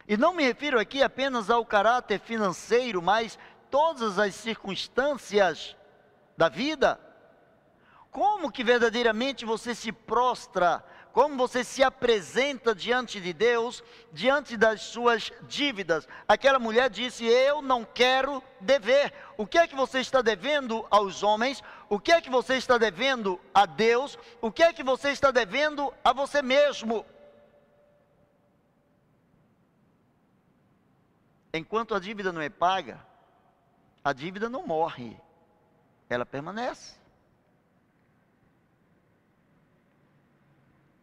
[0.08, 3.38] E não me refiro aqui apenas ao caráter financeiro, mas
[3.70, 5.76] todas as circunstâncias
[6.36, 7.00] da vida
[8.12, 14.82] como que verdadeiramente você se prostra, como você se apresenta diante de Deus, diante das
[14.82, 16.08] suas dívidas.
[16.28, 19.14] Aquela mulher disse: Eu não quero dever.
[19.38, 21.64] O que é que você está devendo aos homens?
[21.90, 24.20] O que é que você está devendo a Deus?
[24.42, 27.06] O que é que você está devendo a você mesmo?
[31.54, 33.06] Enquanto a dívida não é paga,
[34.04, 35.18] a dívida não morre,
[36.10, 37.01] ela permanece.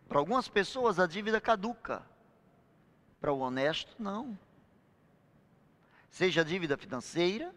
[0.08, 2.02] Para algumas pessoas a dívida caduca.
[3.20, 4.38] Para o honesto, não.
[6.08, 7.54] Seja a dívida financeira,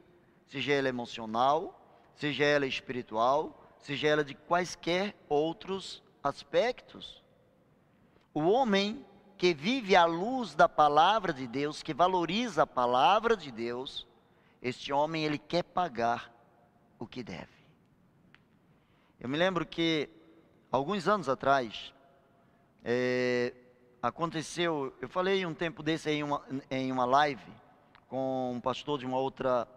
[0.48, 1.80] seja ela emocional,
[2.16, 7.24] seja ela espiritual, seja ela de quaisquer outros aspectos.
[8.34, 9.06] O homem
[9.38, 14.06] que vive à luz da palavra de Deus, que valoriza a palavra de Deus,
[14.62, 16.32] este homem ele quer pagar
[17.00, 17.50] o que deve.
[19.20, 20.10] Eu me lembro que
[20.72, 21.94] alguns anos atrás,
[22.84, 23.54] é,
[24.02, 27.44] aconteceu, eu falei um tempo desse em uma, em uma live
[28.08, 29.68] com um pastor de uma outra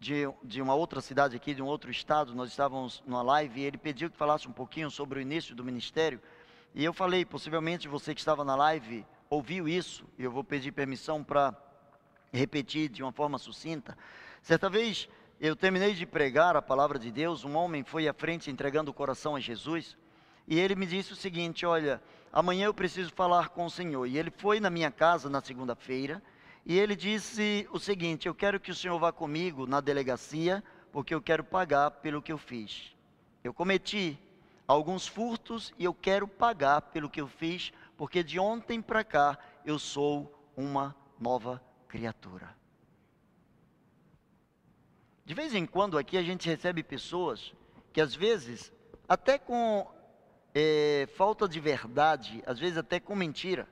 [0.00, 3.64] de, de uma outra cidade aqui, de um outro estado, nós estávamos numa live e
[3.64, 6.20] ele pediu que falasse um pouquinho sobre o início do ministério.
[6.74, 10.70] E eu falei, possivelmente você que estava na live ouviu isso, e eu vou pedir
[10.70, 11.54] permissão para
[12.32, 13.98] repetir de uma forma sucinta.
[14.40, 15.08] Certa vez
[15.40, 18.94] eu terminei de pregar a palavra de Deus, um homem foi à frente entregando o
[18.94, 19.96] coração a Jesus,
[20.46, 22.00] e ele me disse o seguinte: Olha,
[22.32, 24.06] amanhã eu preciso falar com o Senhor.
[24.06, 26.22] E ele foi na minha casa na segunda-feira
[26.64, 30.62] e ele disse o seguinte: Eu quero que o Senhor vá comigo na delegacia,
[30.92, 32.94] porque eu quero pagar pelo que eu fiz.
[33.42, 34.18] Eu cometi
[34.66, 39.38] alguns furtos e eu quero pagar pelo que eu fiz, porque de ontem para cá
[39.64, 42.54] eu sou uma nova criatura.
[45.24, 47.52] De vez em quando aqui a gente recebe pessoas
[47.92, 48.72] que às vezes,
[49.08, 49.86] até com
[50.54, 53.68] é, falta de verdade, às vezes até com mentira,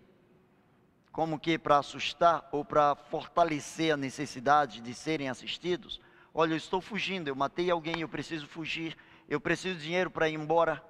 [1.10, 6.00] como que para assustar ou para fortalecer a necessidade de serem assistidos.
[6.34, 8.96] Olha, eu estou fugindo, eu matei alguém, eu preciso fugir,
[9.28, 10.84] eu preciso de dinheiro para ir embora.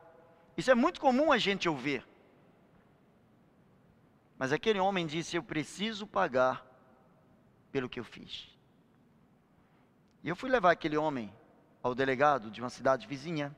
[0.56, 2.04] Isso é muito comum a gente ouvir.
[4.38, 6.66] Mas aquele homem disse: Eu preciso pagar
[7.70, 8.48] pelo que eu fiz.
[10.22, 11.32] E eu fui levar aquele homem
[11.82, 13.54] ao delegado de uma cidade vizinha.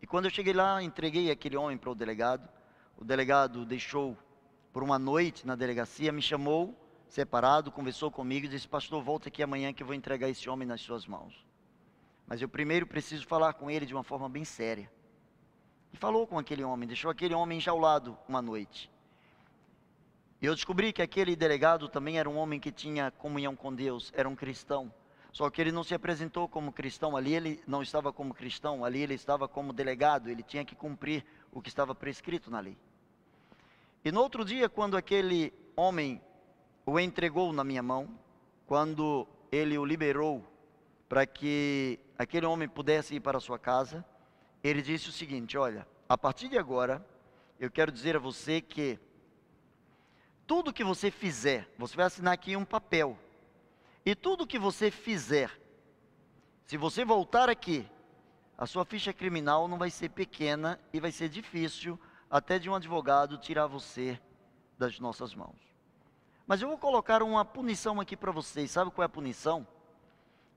[0.00, 2.48] E quando eu cheguei lá, entreguei aquele homem para o delegado.
[2.96, 4.16] O delegado deixou
[4.72, 6.74] por uma noite na delegacia, me chamou
[7.08, 10.66] separado, conversou comigo e disse: Pastor, volta aqui amanhã que eu vou entregar esse homem
[10.66, 11.46] nas suas mãos.
[12.26, 14.90] Mas eu primeiro preciso falar com ele de uma forma bem séria.
[15.92, 18.90] E falou com aquele homem, deixou aquele homem enjaulado uma noite.
[20.42, 24.12] E eu descobri que aquele delegado também era um homem que tinha comunhão com Deus,
[24.14, 24.92] era um cristão.
[25.36, 29.02] Só que ele não se apresentou como cristão, ali ele não estava como cristão, ali
[29.02, 32.74] ele estava como delegado, ele tinha que cumprir o que estava prescrito na lei.
[34.02, 36.22] E no outro dia, quando aquele homem
[36.86, 38.08] o entregou na minha mão,
[38.66, 40.42] quando ele o liberou
[41.06, 44.02] para que aquele homem pudesse ir para sua casa,
[44.64, 47.06] ele disse o seguinte: Olha, a partir de agora,
[47.60, 48.98] eu quero dizer a você que
[50.46, 53.18] tudo que você fizer, você vai assinar aqui um papel,
[54.06, 55.50] e tudo que você fizer,
[56.64, 57.84] se você voltar aqui,
[58.56, 61.98] a sua ficha criminal não vai ser pequena e vai ser difícil
[62.30, 64.20] até de um advogado tirar você
[64.78, 65.58] das nossas mãos.
[66.46, 68.70] Mas eu vou colocar uma punição aqui para vocês.
[68.70, 69.66] Sabe qual é a punição?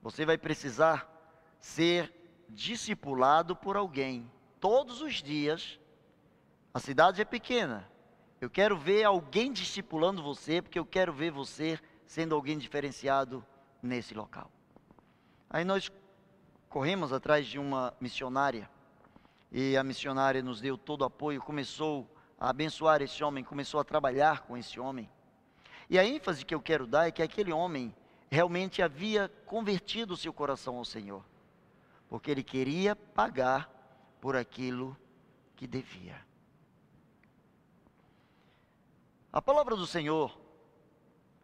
[0.00, 1.08] Você vai precisar
[1.58, 2.14] ser
[2.48, 4.30] discipulado por alguém
[4.60, 5.80] todos os dias.
[6.72, 7.90] A cidade é pequena.
[8.40, 11.80] Eu quero ver alguém discipulando você, porque eu quero ver você
[12.10, 13.46] sendo alguém diferenciado
[13.80, 14.50] nesse local.
[15.48, 15.92] Aí nós
[16.68, 18.68] corremos atrás de uma missionária
[19.52, 23.84] e a missionária nos deu todo o apoio, começou a abençoar esse homem, começou a
[23.84, 25.08] trabalhar com esse homem.
[25.88, 27.94] E a ênfase que eu quero dar é que aquele homem
[28.28, 31.24] realmente havia convertido o seu coração ao Senhor,
[32.08, 33.70] porque ele queria pagar
[34.20, 34.96] por aquilo
[35.54, 36.16] que devia.
[39.32, 40.39] A palavra do Senhor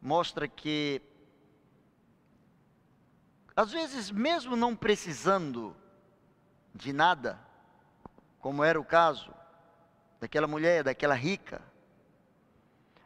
[0.00, 1.02] mostra que,
[3.54, 5.76] às vezes, mesmo não precisando
[6.74, 7.40] de nada,
[8.40, 9.34] como era o caso
[10.20, 11.60] daquela mulher, daquela rica,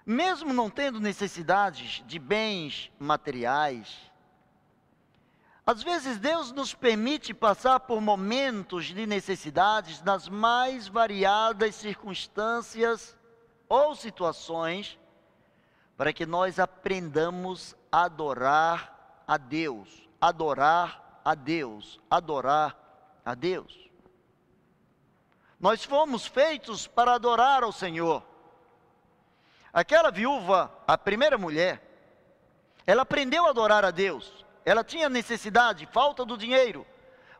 [0.04, 4.10] mesmo não tendo necessidades de bens materiais,
[5.70, 13.16] às vezes Deus nos permite passar por momentos de necessidades nas mais variadas circunstâncias
[13.68, 14.98] ou situações,
[16.00, 22.74] para que nós aprendamos a adorar a Deus, adorar a Deus, adorar
[23.22, 23.78] a Deus.
[25.60, 28.24] Nós fomos feitos para adorar ao Senhor.
[29.70, 31.82] Aquela viúva, a primeira mulher,
[32.86, 34.46] ela aprendeu a adorar a Deus.
[34.64, 36.86] Ela tinha necessidade, falta do dinheiro,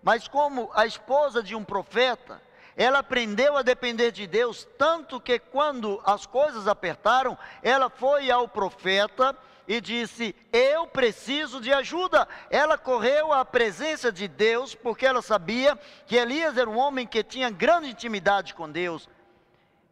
[0.02, 2.42] mas como a esposa de um profeta,
[2.80, 8.48] ela aprendeu a depender de Deus, tanto que quando as coisas apertaram, ela foi ao
[8.48, 9.36] profeta
[9.68, 12.26] e disse: Eu preciso de ajuda.
[12.48, 17.22] Ela correu à presença de Deus, porque ela sabia que Elias era um homem que
[17.22, 19.06] tinha grande intimidade com Deus.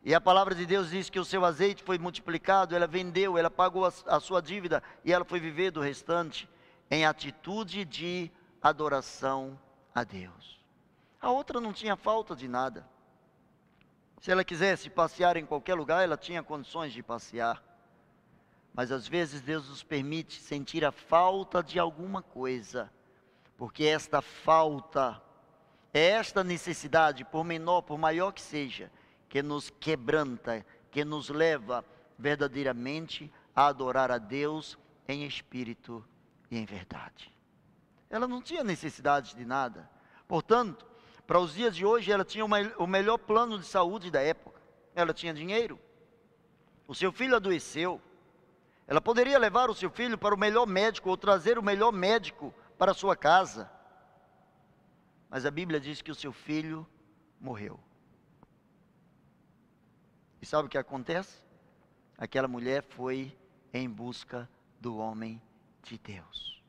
[0.03, 3.51] E a palavra de Deus diz que o seu azeite foi multiplicado, ela vendeu, ela
[3.51, 6.49] pagou a, a sua dívida e ela foi viver do restante
[6.91, 8.30] em atitude de
[8.62, 9.61] adoração
[9.95, 10.57] a Deus.
[11.20, 12.88] A outra não tinha falta de nada.
[14.20, 17.62] Se ela quisesse passear em qualquer lugar, ela tinha condições de passear.
[18.72, 22.92] Mas às vezes Deus nos permite sentir a falta de alguma coisa,
[23.56, 25.20] porque esta falta,
[25.92, 28.90] esta necessidade, por menor, por maior que seja,
[29.28, 31.84] que nos quebranta, que nos leva
[32.18, 36.04] verdadeiramente a adorar a Deus em espírito
[36.50, 37.34] e em verdade.
[38.10, 39.88] Ela não tinha necessidade de nada.
[40.26, 40.86] Portanto,
[41.28, 44.58] para os dias de hoje, ela tinha uma, o melhor plano de saúde da época.
[44.94, 45.78] Ela tinha dinheiro.
[46.86, 48.00] O seu filho adoeceu.
[48.86, 52.54] Ela poderia levar o seu filho para o melhor médico ou trazer o melhor médico
[52.78, 53.70] para a sua casa.
[55.28, 56.88] Mas a Bíblia diz que o seu filho
[57.38, 57.78] morreu.
[60.40, 61.44] E sabe o que acontece?
[62.16, 63.36] Aquela mulher foi
[63.70, 64.48] em busca
[64.80, 65.42] do homem
[65.82, 66.62] de Deus.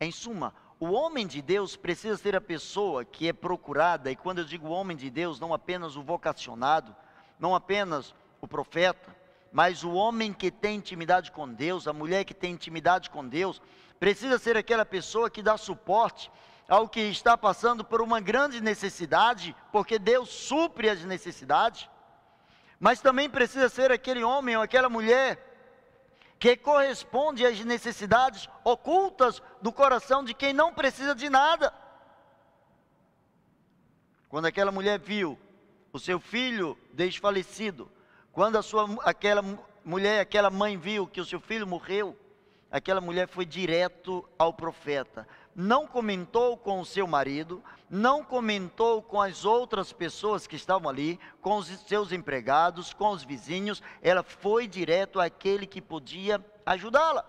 [0.00, 0.54] Em suma,
[0.84, 4.68] o homem de Deus precisa ser a pessoa que é procurada, e quando eu digo
[4.68, 6.94] homem de Deus, não apenas o vocacionado,
[7.38, 9.16] não apenas o profeta,
[9.52, 13.62] mas o homem que tem intimidade com Deus, a mulher que tem intimidade com Deus,
[13.98, 16.30] precisa ser aquela pessoa que dá suporte
[16.68, 21.88] ao que está passando por uma grande necessidade, porque Deus supre as necessidades
[22.84, 25.53] mas também precisa ser aquele homem ou aquela mulher
[26.44, 31.72] que corresponde às necessidades ocultas do coração de quem não precisa de nada.
[34.28, 35.38] Quando aquela mulher viu
[35.90, 37.90] o seu filho desfalecido,
[38.30, 39.42] quando a sua, aquela,
[39.82, 42.14] mulher, aquela mãe viu que o seu filho morreu,
[42.70, 45.26] aquela mulher foi direto ao profeta.
[45.54, 51.20] Não comentou com o seu marido, não comentou com as outras pessoas que estavam ali,
[51.40, 57.24] com os seus empregados, com os vizinhos, ela foi direto àquele que podia ajudá-la.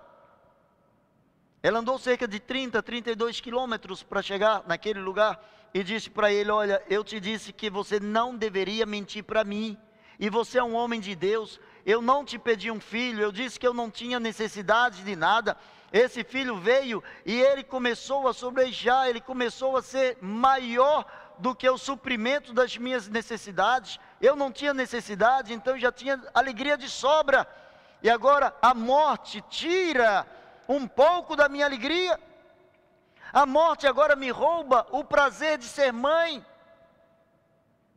[1.62, 5.40] Ela andou cerca de 30, 32 quilômetros para chegar naquele lugar
[5.74, 9.78] e disse para ele: Olha, eu te disse que você não deveria mentir para mim,
[10.20, 11.60] e você é um homem de Deus.
[11.86, 15.58] Eu não te pedi um filho, eu disse que eu não tinha necessidade de nada.
[15.92, 21.06] Esse filho veio e ele começou a sobrejar, ele começou a ser maior
[21.38, 24.00] do que o suprimento das minhas necessidades.
[24.22, 27.48] Eu não tinha necessidade, então já tinha alegria de sobra.
[28.02, 30.26] E agora a morte tira
[30.68, 32.20] um pouco da minha alegria.
[33.32, 36.46] A morte agora me rouba o prazer de ser mãe.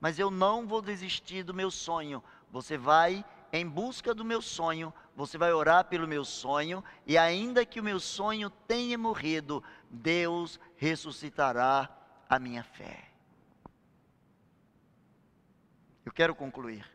[0.00, 2.22] Mas eu não vou desistir do meu sonho.
[2.50, 7.66] Você vai em busca do meu sonho, você vai orar pelo meu sonho, e ainda
[7.66, 11.90] que o meu sonho tenha morrido, Deus ressuscitará
[12.28, 13.10] a minha fé.
[16.04, 16.88] Eu quero concluir.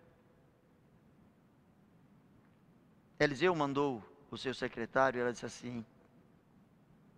[3.19, 4.01] Eliseu mandou
[4.31, 5.85] o seu secretário, ela disse assim: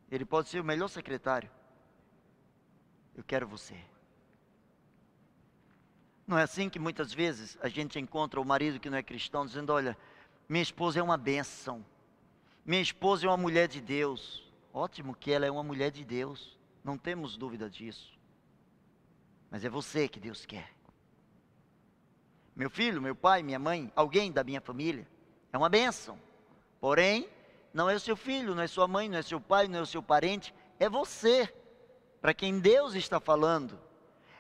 [0.10, 1.52] Ele pode ser o melhor secretário.
[3.14, 3.80] Eu quero você.
[6.26, 9.46] Não é assim que muitas vezes a gente encontra o marido que não é cristão
[9.46, 9.96] dizendo: Olha,
[10.48, 11.86] minha esposa é uma bênção,
[12.66, 14.44] minha esposa é uma mulher de Deus.
[14.74, 18.18] Ótimo que ela é uma mulher de Deus, não temos dúvida disso.
[19.50, 20.70] Mas é você que Deus quer.
[22.56, 25.08] Meu filho, meu pai, minha mãe, alguém da minha família,
[25.54, 26.20] é uma bênção.
[26.80, 27.30] Porém,
[27.74, 29.82] não é o seu filho, não é sua mãe, não é seu pai, não é
[29.82, 31.54] o seu parente, é você,
[32.22, 33.80] para quem Deus está falando.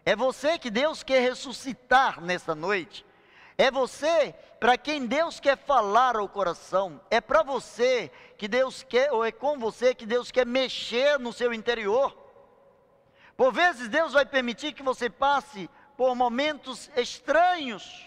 [0.05, 3.05] É você que Deus quer ressuscitar nesta noite.
[3.57, 6.99] É você para quem Deus quer falar ao coração.
[7.09, 11.31] É para você que Deus quer, ou é com você que Deus quer mexer no
[11.31, 12.15] seu interior.
[13.37, 18.05] Por vezes Deus vai permitir que você passe por momentos estranhos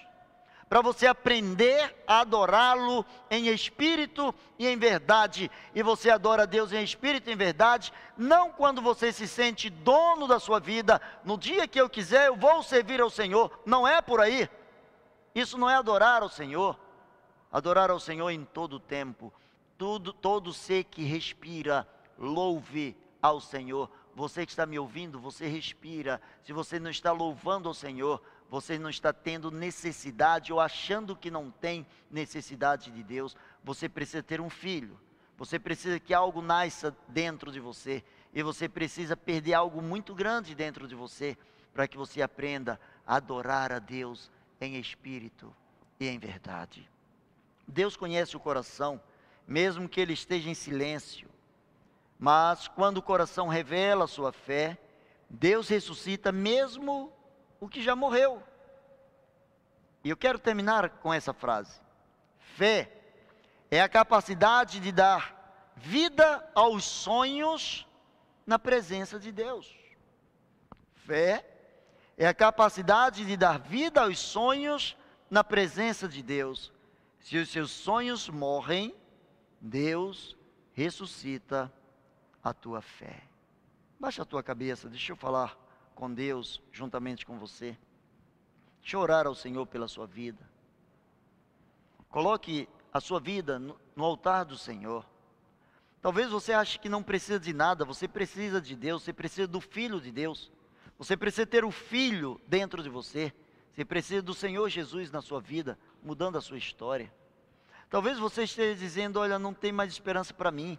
[0.68, 5.50] para você aprender a adorá-lo em espírito e em verdade.
[5.74, 10.26] E você adora Deus em espírito e em verdade, não quando você se sente dono
[10.26, 13.58] da sua vida, no dia que eu quiser eu vou servir ao Senhor.
[13.64, 14.48] Não é por aí.
[15.38, 16.76] Isso não é adorar ao Senhor.
[17.52, 19.32] Adorar ao Senhor em todo o tempo.
[19.76, 21.86] Tudo, todo ser que respira,
[22.18, 23.88] louve ao Senhor.
[24.16, 26.20] Você que está me ouvindo, você respira.
[26.42, 28.20] Se você não está louvando ao Senhor,
[28.50, 34.24] você não está tendo necessidade ou achando que não tem necessidade de Deus, você precisa
[34.24, 34.98] ter um filho.
[35.36, 38.02] Você precisa que algo nasça dentro de você.
[38.34, 41.38] E você precisa perder algo muito grande dentro de você
[41.72, 44.28] para que você aprenda a adorar a Deus
[44.60, 45.54] em espírito
[45.98, 46.88] e em verdade.
[47.66, 49.00] Deus conhece o coração,
[49.46, 51.28] mesmo que ele esteja em silêncio.
[52.18, 54.78] Mas quando o coração revela a sua fé,
[55.28, 57.12] Deus ressuscita mesmo
[57.60, 58.42] o que já morreu.
[60.02, 61.80] E eu quero terminar com essa frase:
[62.56, 62.90] fé
[63.70, 67.86] é a capacidade de dar vida aos sonhos
[68.46, 69.76] na presença de Deus.
[70.94, 71.57] Fé
[72.18, 74.96] é a capacidade de dar vida aos sonhos
[75.30, 76.72] na presença de Deus.
[77.20, 78.92] Se os seus sonhos morrem,
[79.60, 80.36] Deus
[80.72, 81.72] ressuscita
[82.42, 83.22] a tua fé.
[84.00, 85.56] Baixa a tua cabeça, deixa eu falar
[85.94, 87.78] com Deus juntamente com você.
[88.82, 90.44] Chorar ao Senhor pela sua vida.
[92.08, 95.06] Coloque a sua vida no altar do Senhor.
[96.02, 99.60] Talvez você ache que não precisa de nada, você precisa de Deus, você precisa do
[99.60, 100.50] Filho de Deus.
[100.98, 103.32] Você precisa ter o Filho dentro de você.
[103.72, 107.12] Você precisa do Senhor Jesus na sua vida, mudando a sua história.
[107.88, 110.78] Talvez você esteja dizendo: Olha, não tem mais esperança para mim.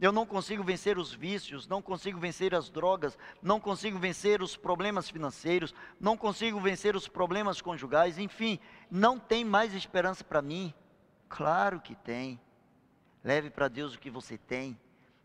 [0.00, 4.56] Eu não consigo vencer os vícios, não consigo vencer as drogas, não consigo vencer os
[4.56, 10.72] problemas financeiros, não consigo vencer os problemas conjugais, enfim, não tem mais esperança para mim.
[11.28, 12.40] Claro que tem.
[13.24, 14.78] Leve para Deus o que você tem.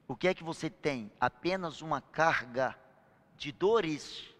[0.07, 1.11] O que é que você tem?
[1.21, 2.75] Apenas uma carga
[3.37, 4.32] de dores.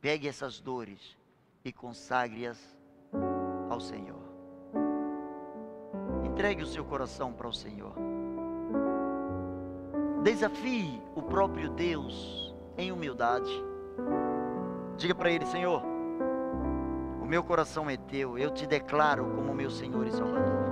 [0.00, 1.16] Pegue essas dores
[1.64, 2.58] e consagre-as
[3.68, 4.22] ao Senhor.
[6.24, 7.94] Entregue o seu coração para o Senhor.
[10.22, 13.50] Desafie o próprio Deus em humildade.
[14.96, 15.82] Diga para Ele: Senhor,
[17.20, 20.68] o meu coração é teu, eu te declaro como meu Senhor e Salvador.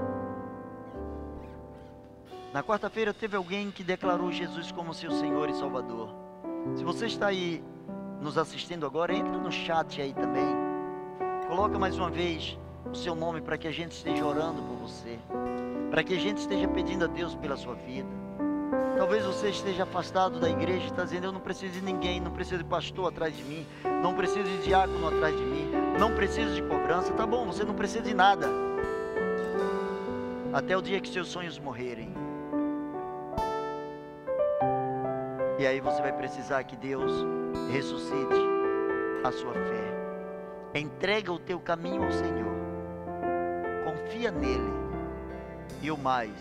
[2.52, 6.14] Na quarta-feira teve alguém que declarou Jesus como seu Senhor e Salvador.
[6.74, 7.62] Se você está aí
[8.20, 10.54] nos assistindo agora, entre no chat aí também.
[11.48, 12.58] Coloca mais uma vez
[12.90, 15.18] o seu nome para que a gente esteja orando por você,
[15.90, 18.08] para que a gente esteja pedindo a Deus pela sua vida.
[18.96, 22.30] Talvez você esteja afastado da igreja e está dizendo: Eu não preciso de ninguém, não
[22.30, 23.66] preciso de pastor atrás de mim,
[24.02, 27.12] não preciso de diácono atrás de mim, não preciso de cobrança.
[27.12, 28.48] Tá bom, você não precisa de nada.
[30.52, 32.25] Até o dia que seus sonhos morrerem.
[35.58, 37.10] E aí você vai precisar que Deus
[37.72, 38.34] ressuscite
[39.24, 40.78] a sua fé.
[40.78, 42.54] Entrega o teu caminho ao Senhor.
[43.84, 44.70] Confia nele.
[45.80, 46.32] E o mais,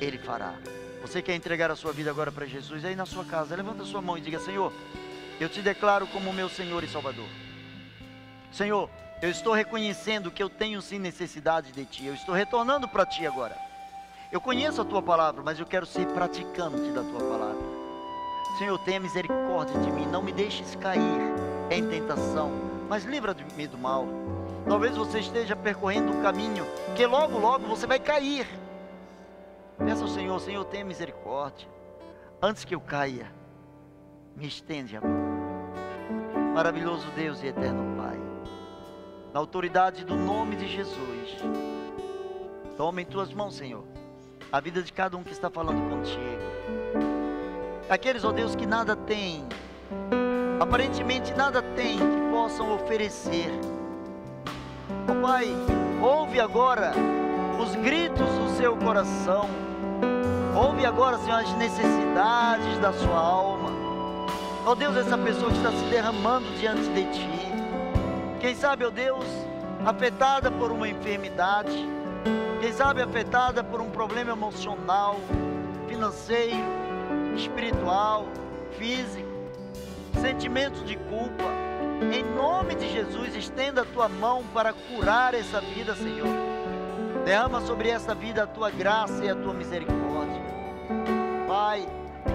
[0.00, 0.54] ele fará.
[1.00, 2.84] Você quer entregar a sua vida agora para Jesus?
[2.84, 4.72] Aí na sua casa, levanta a sua mão e diga: Senhor,
[5.40, 7.28] eu te declaro como meu Senhor e Salvador.
[8.52, 8.90] Senhor,
[9.22, 12.06] eu estou reconhecendo que eu tenho sim necessidade de Ti.
[12.06, 13.56] Eu estou retornando para Ti agora.
[14.30, 17.73] Eu conheço a Tua palavra, mas eu quero ser praticante da Tua palavra.
[18.58, 20.06] Senhor, tenha misericórdia de mim.
[20.06, 21.20] Não me deixes cair
[21.70, 22.52] em tentação,
[22.88, 24.06] mas livra-me do mal.
[24.68, 26.64] Talvez você esteja percorrendo um caminho
[26.96, 28.46] que logo, logo você vai cair.
[29.76, 31.68] Peça ao Senhor, Senhor, tenha misericórdia.
[32.40, 33.30] Antes que eu caia,
[34.36, 35.34] me estende a mão.
[36.54, 38.18] Maravilhoso Deus e eterno Pai.
[39.32, 41.36] Na autoridade do nome de Jesus.
[42.76, 43.84] Toma em tuas mãos, Senhor,
[44.50, 47.13] a vida de cada um que está falando contigo.
[47.88, 49.44] Aqueles, ó Deus, que nada têm,
[50.58, 53.50] aparentemente nada têm que possam oferecer.
[55.08, 55.46] Ó Pai,
[56.02, 56.92] ouve agora
[57.60, 59.48] os gritos do seu coração.
[60.56, 63.70] Ouve agora, Senhor, as necessidades da sua alma.
[64.64, 67.28] Ó Deus, essa pessoa que está se derramando diante de Ti.
[68.40, 69.26] Quem sabe, ó Deus,
[69.84, 71.86] afetada por uma enfermidade.
[72.60, 75.16] Quem sabe afetada por um problema emocional,
[75.86, 76.83] financeiro,
[77.36, 78.26] espiritual,
[78.78, 79.28] físico,
[80.20, 81.44] sentimentos de culpa.
[82.12, 86.28] Em nome de Jesus, estenda a tua mão para curar essa vida, Senhor.
[87.24, 90.42] Derrama sobre essa vida a tua graça e a tua misericórdia.
[91.46, 91.86] Pai,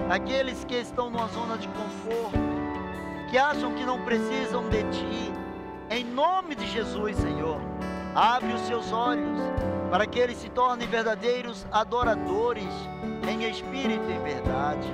[0.08, 2.38] aqueles que estão numa zona de conforto,
[3.30, 5.32] que acham que não precisam de Ti,
[5.90, 7.60] em nome de Jesus, Senhor,
[8.14, 9.38] abre os seus olhos
[9.90, 12.72] para que eles se tornem verdadeiros adoradores
[13.28, 14.88] em espírito e em verdade.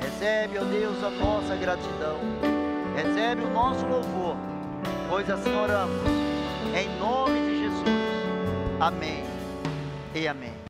[0.00, 2.18] Recebe, ó Deus, a nossa gratidão,
[2.94, 4.36] recebe o nosso louvor,
[5.08, 6.02] pois assim oramos,
[6.74, 7.86] em nome de Jesus.
[8.80, 9.24] Amém
[10.14, 10.55] e amém.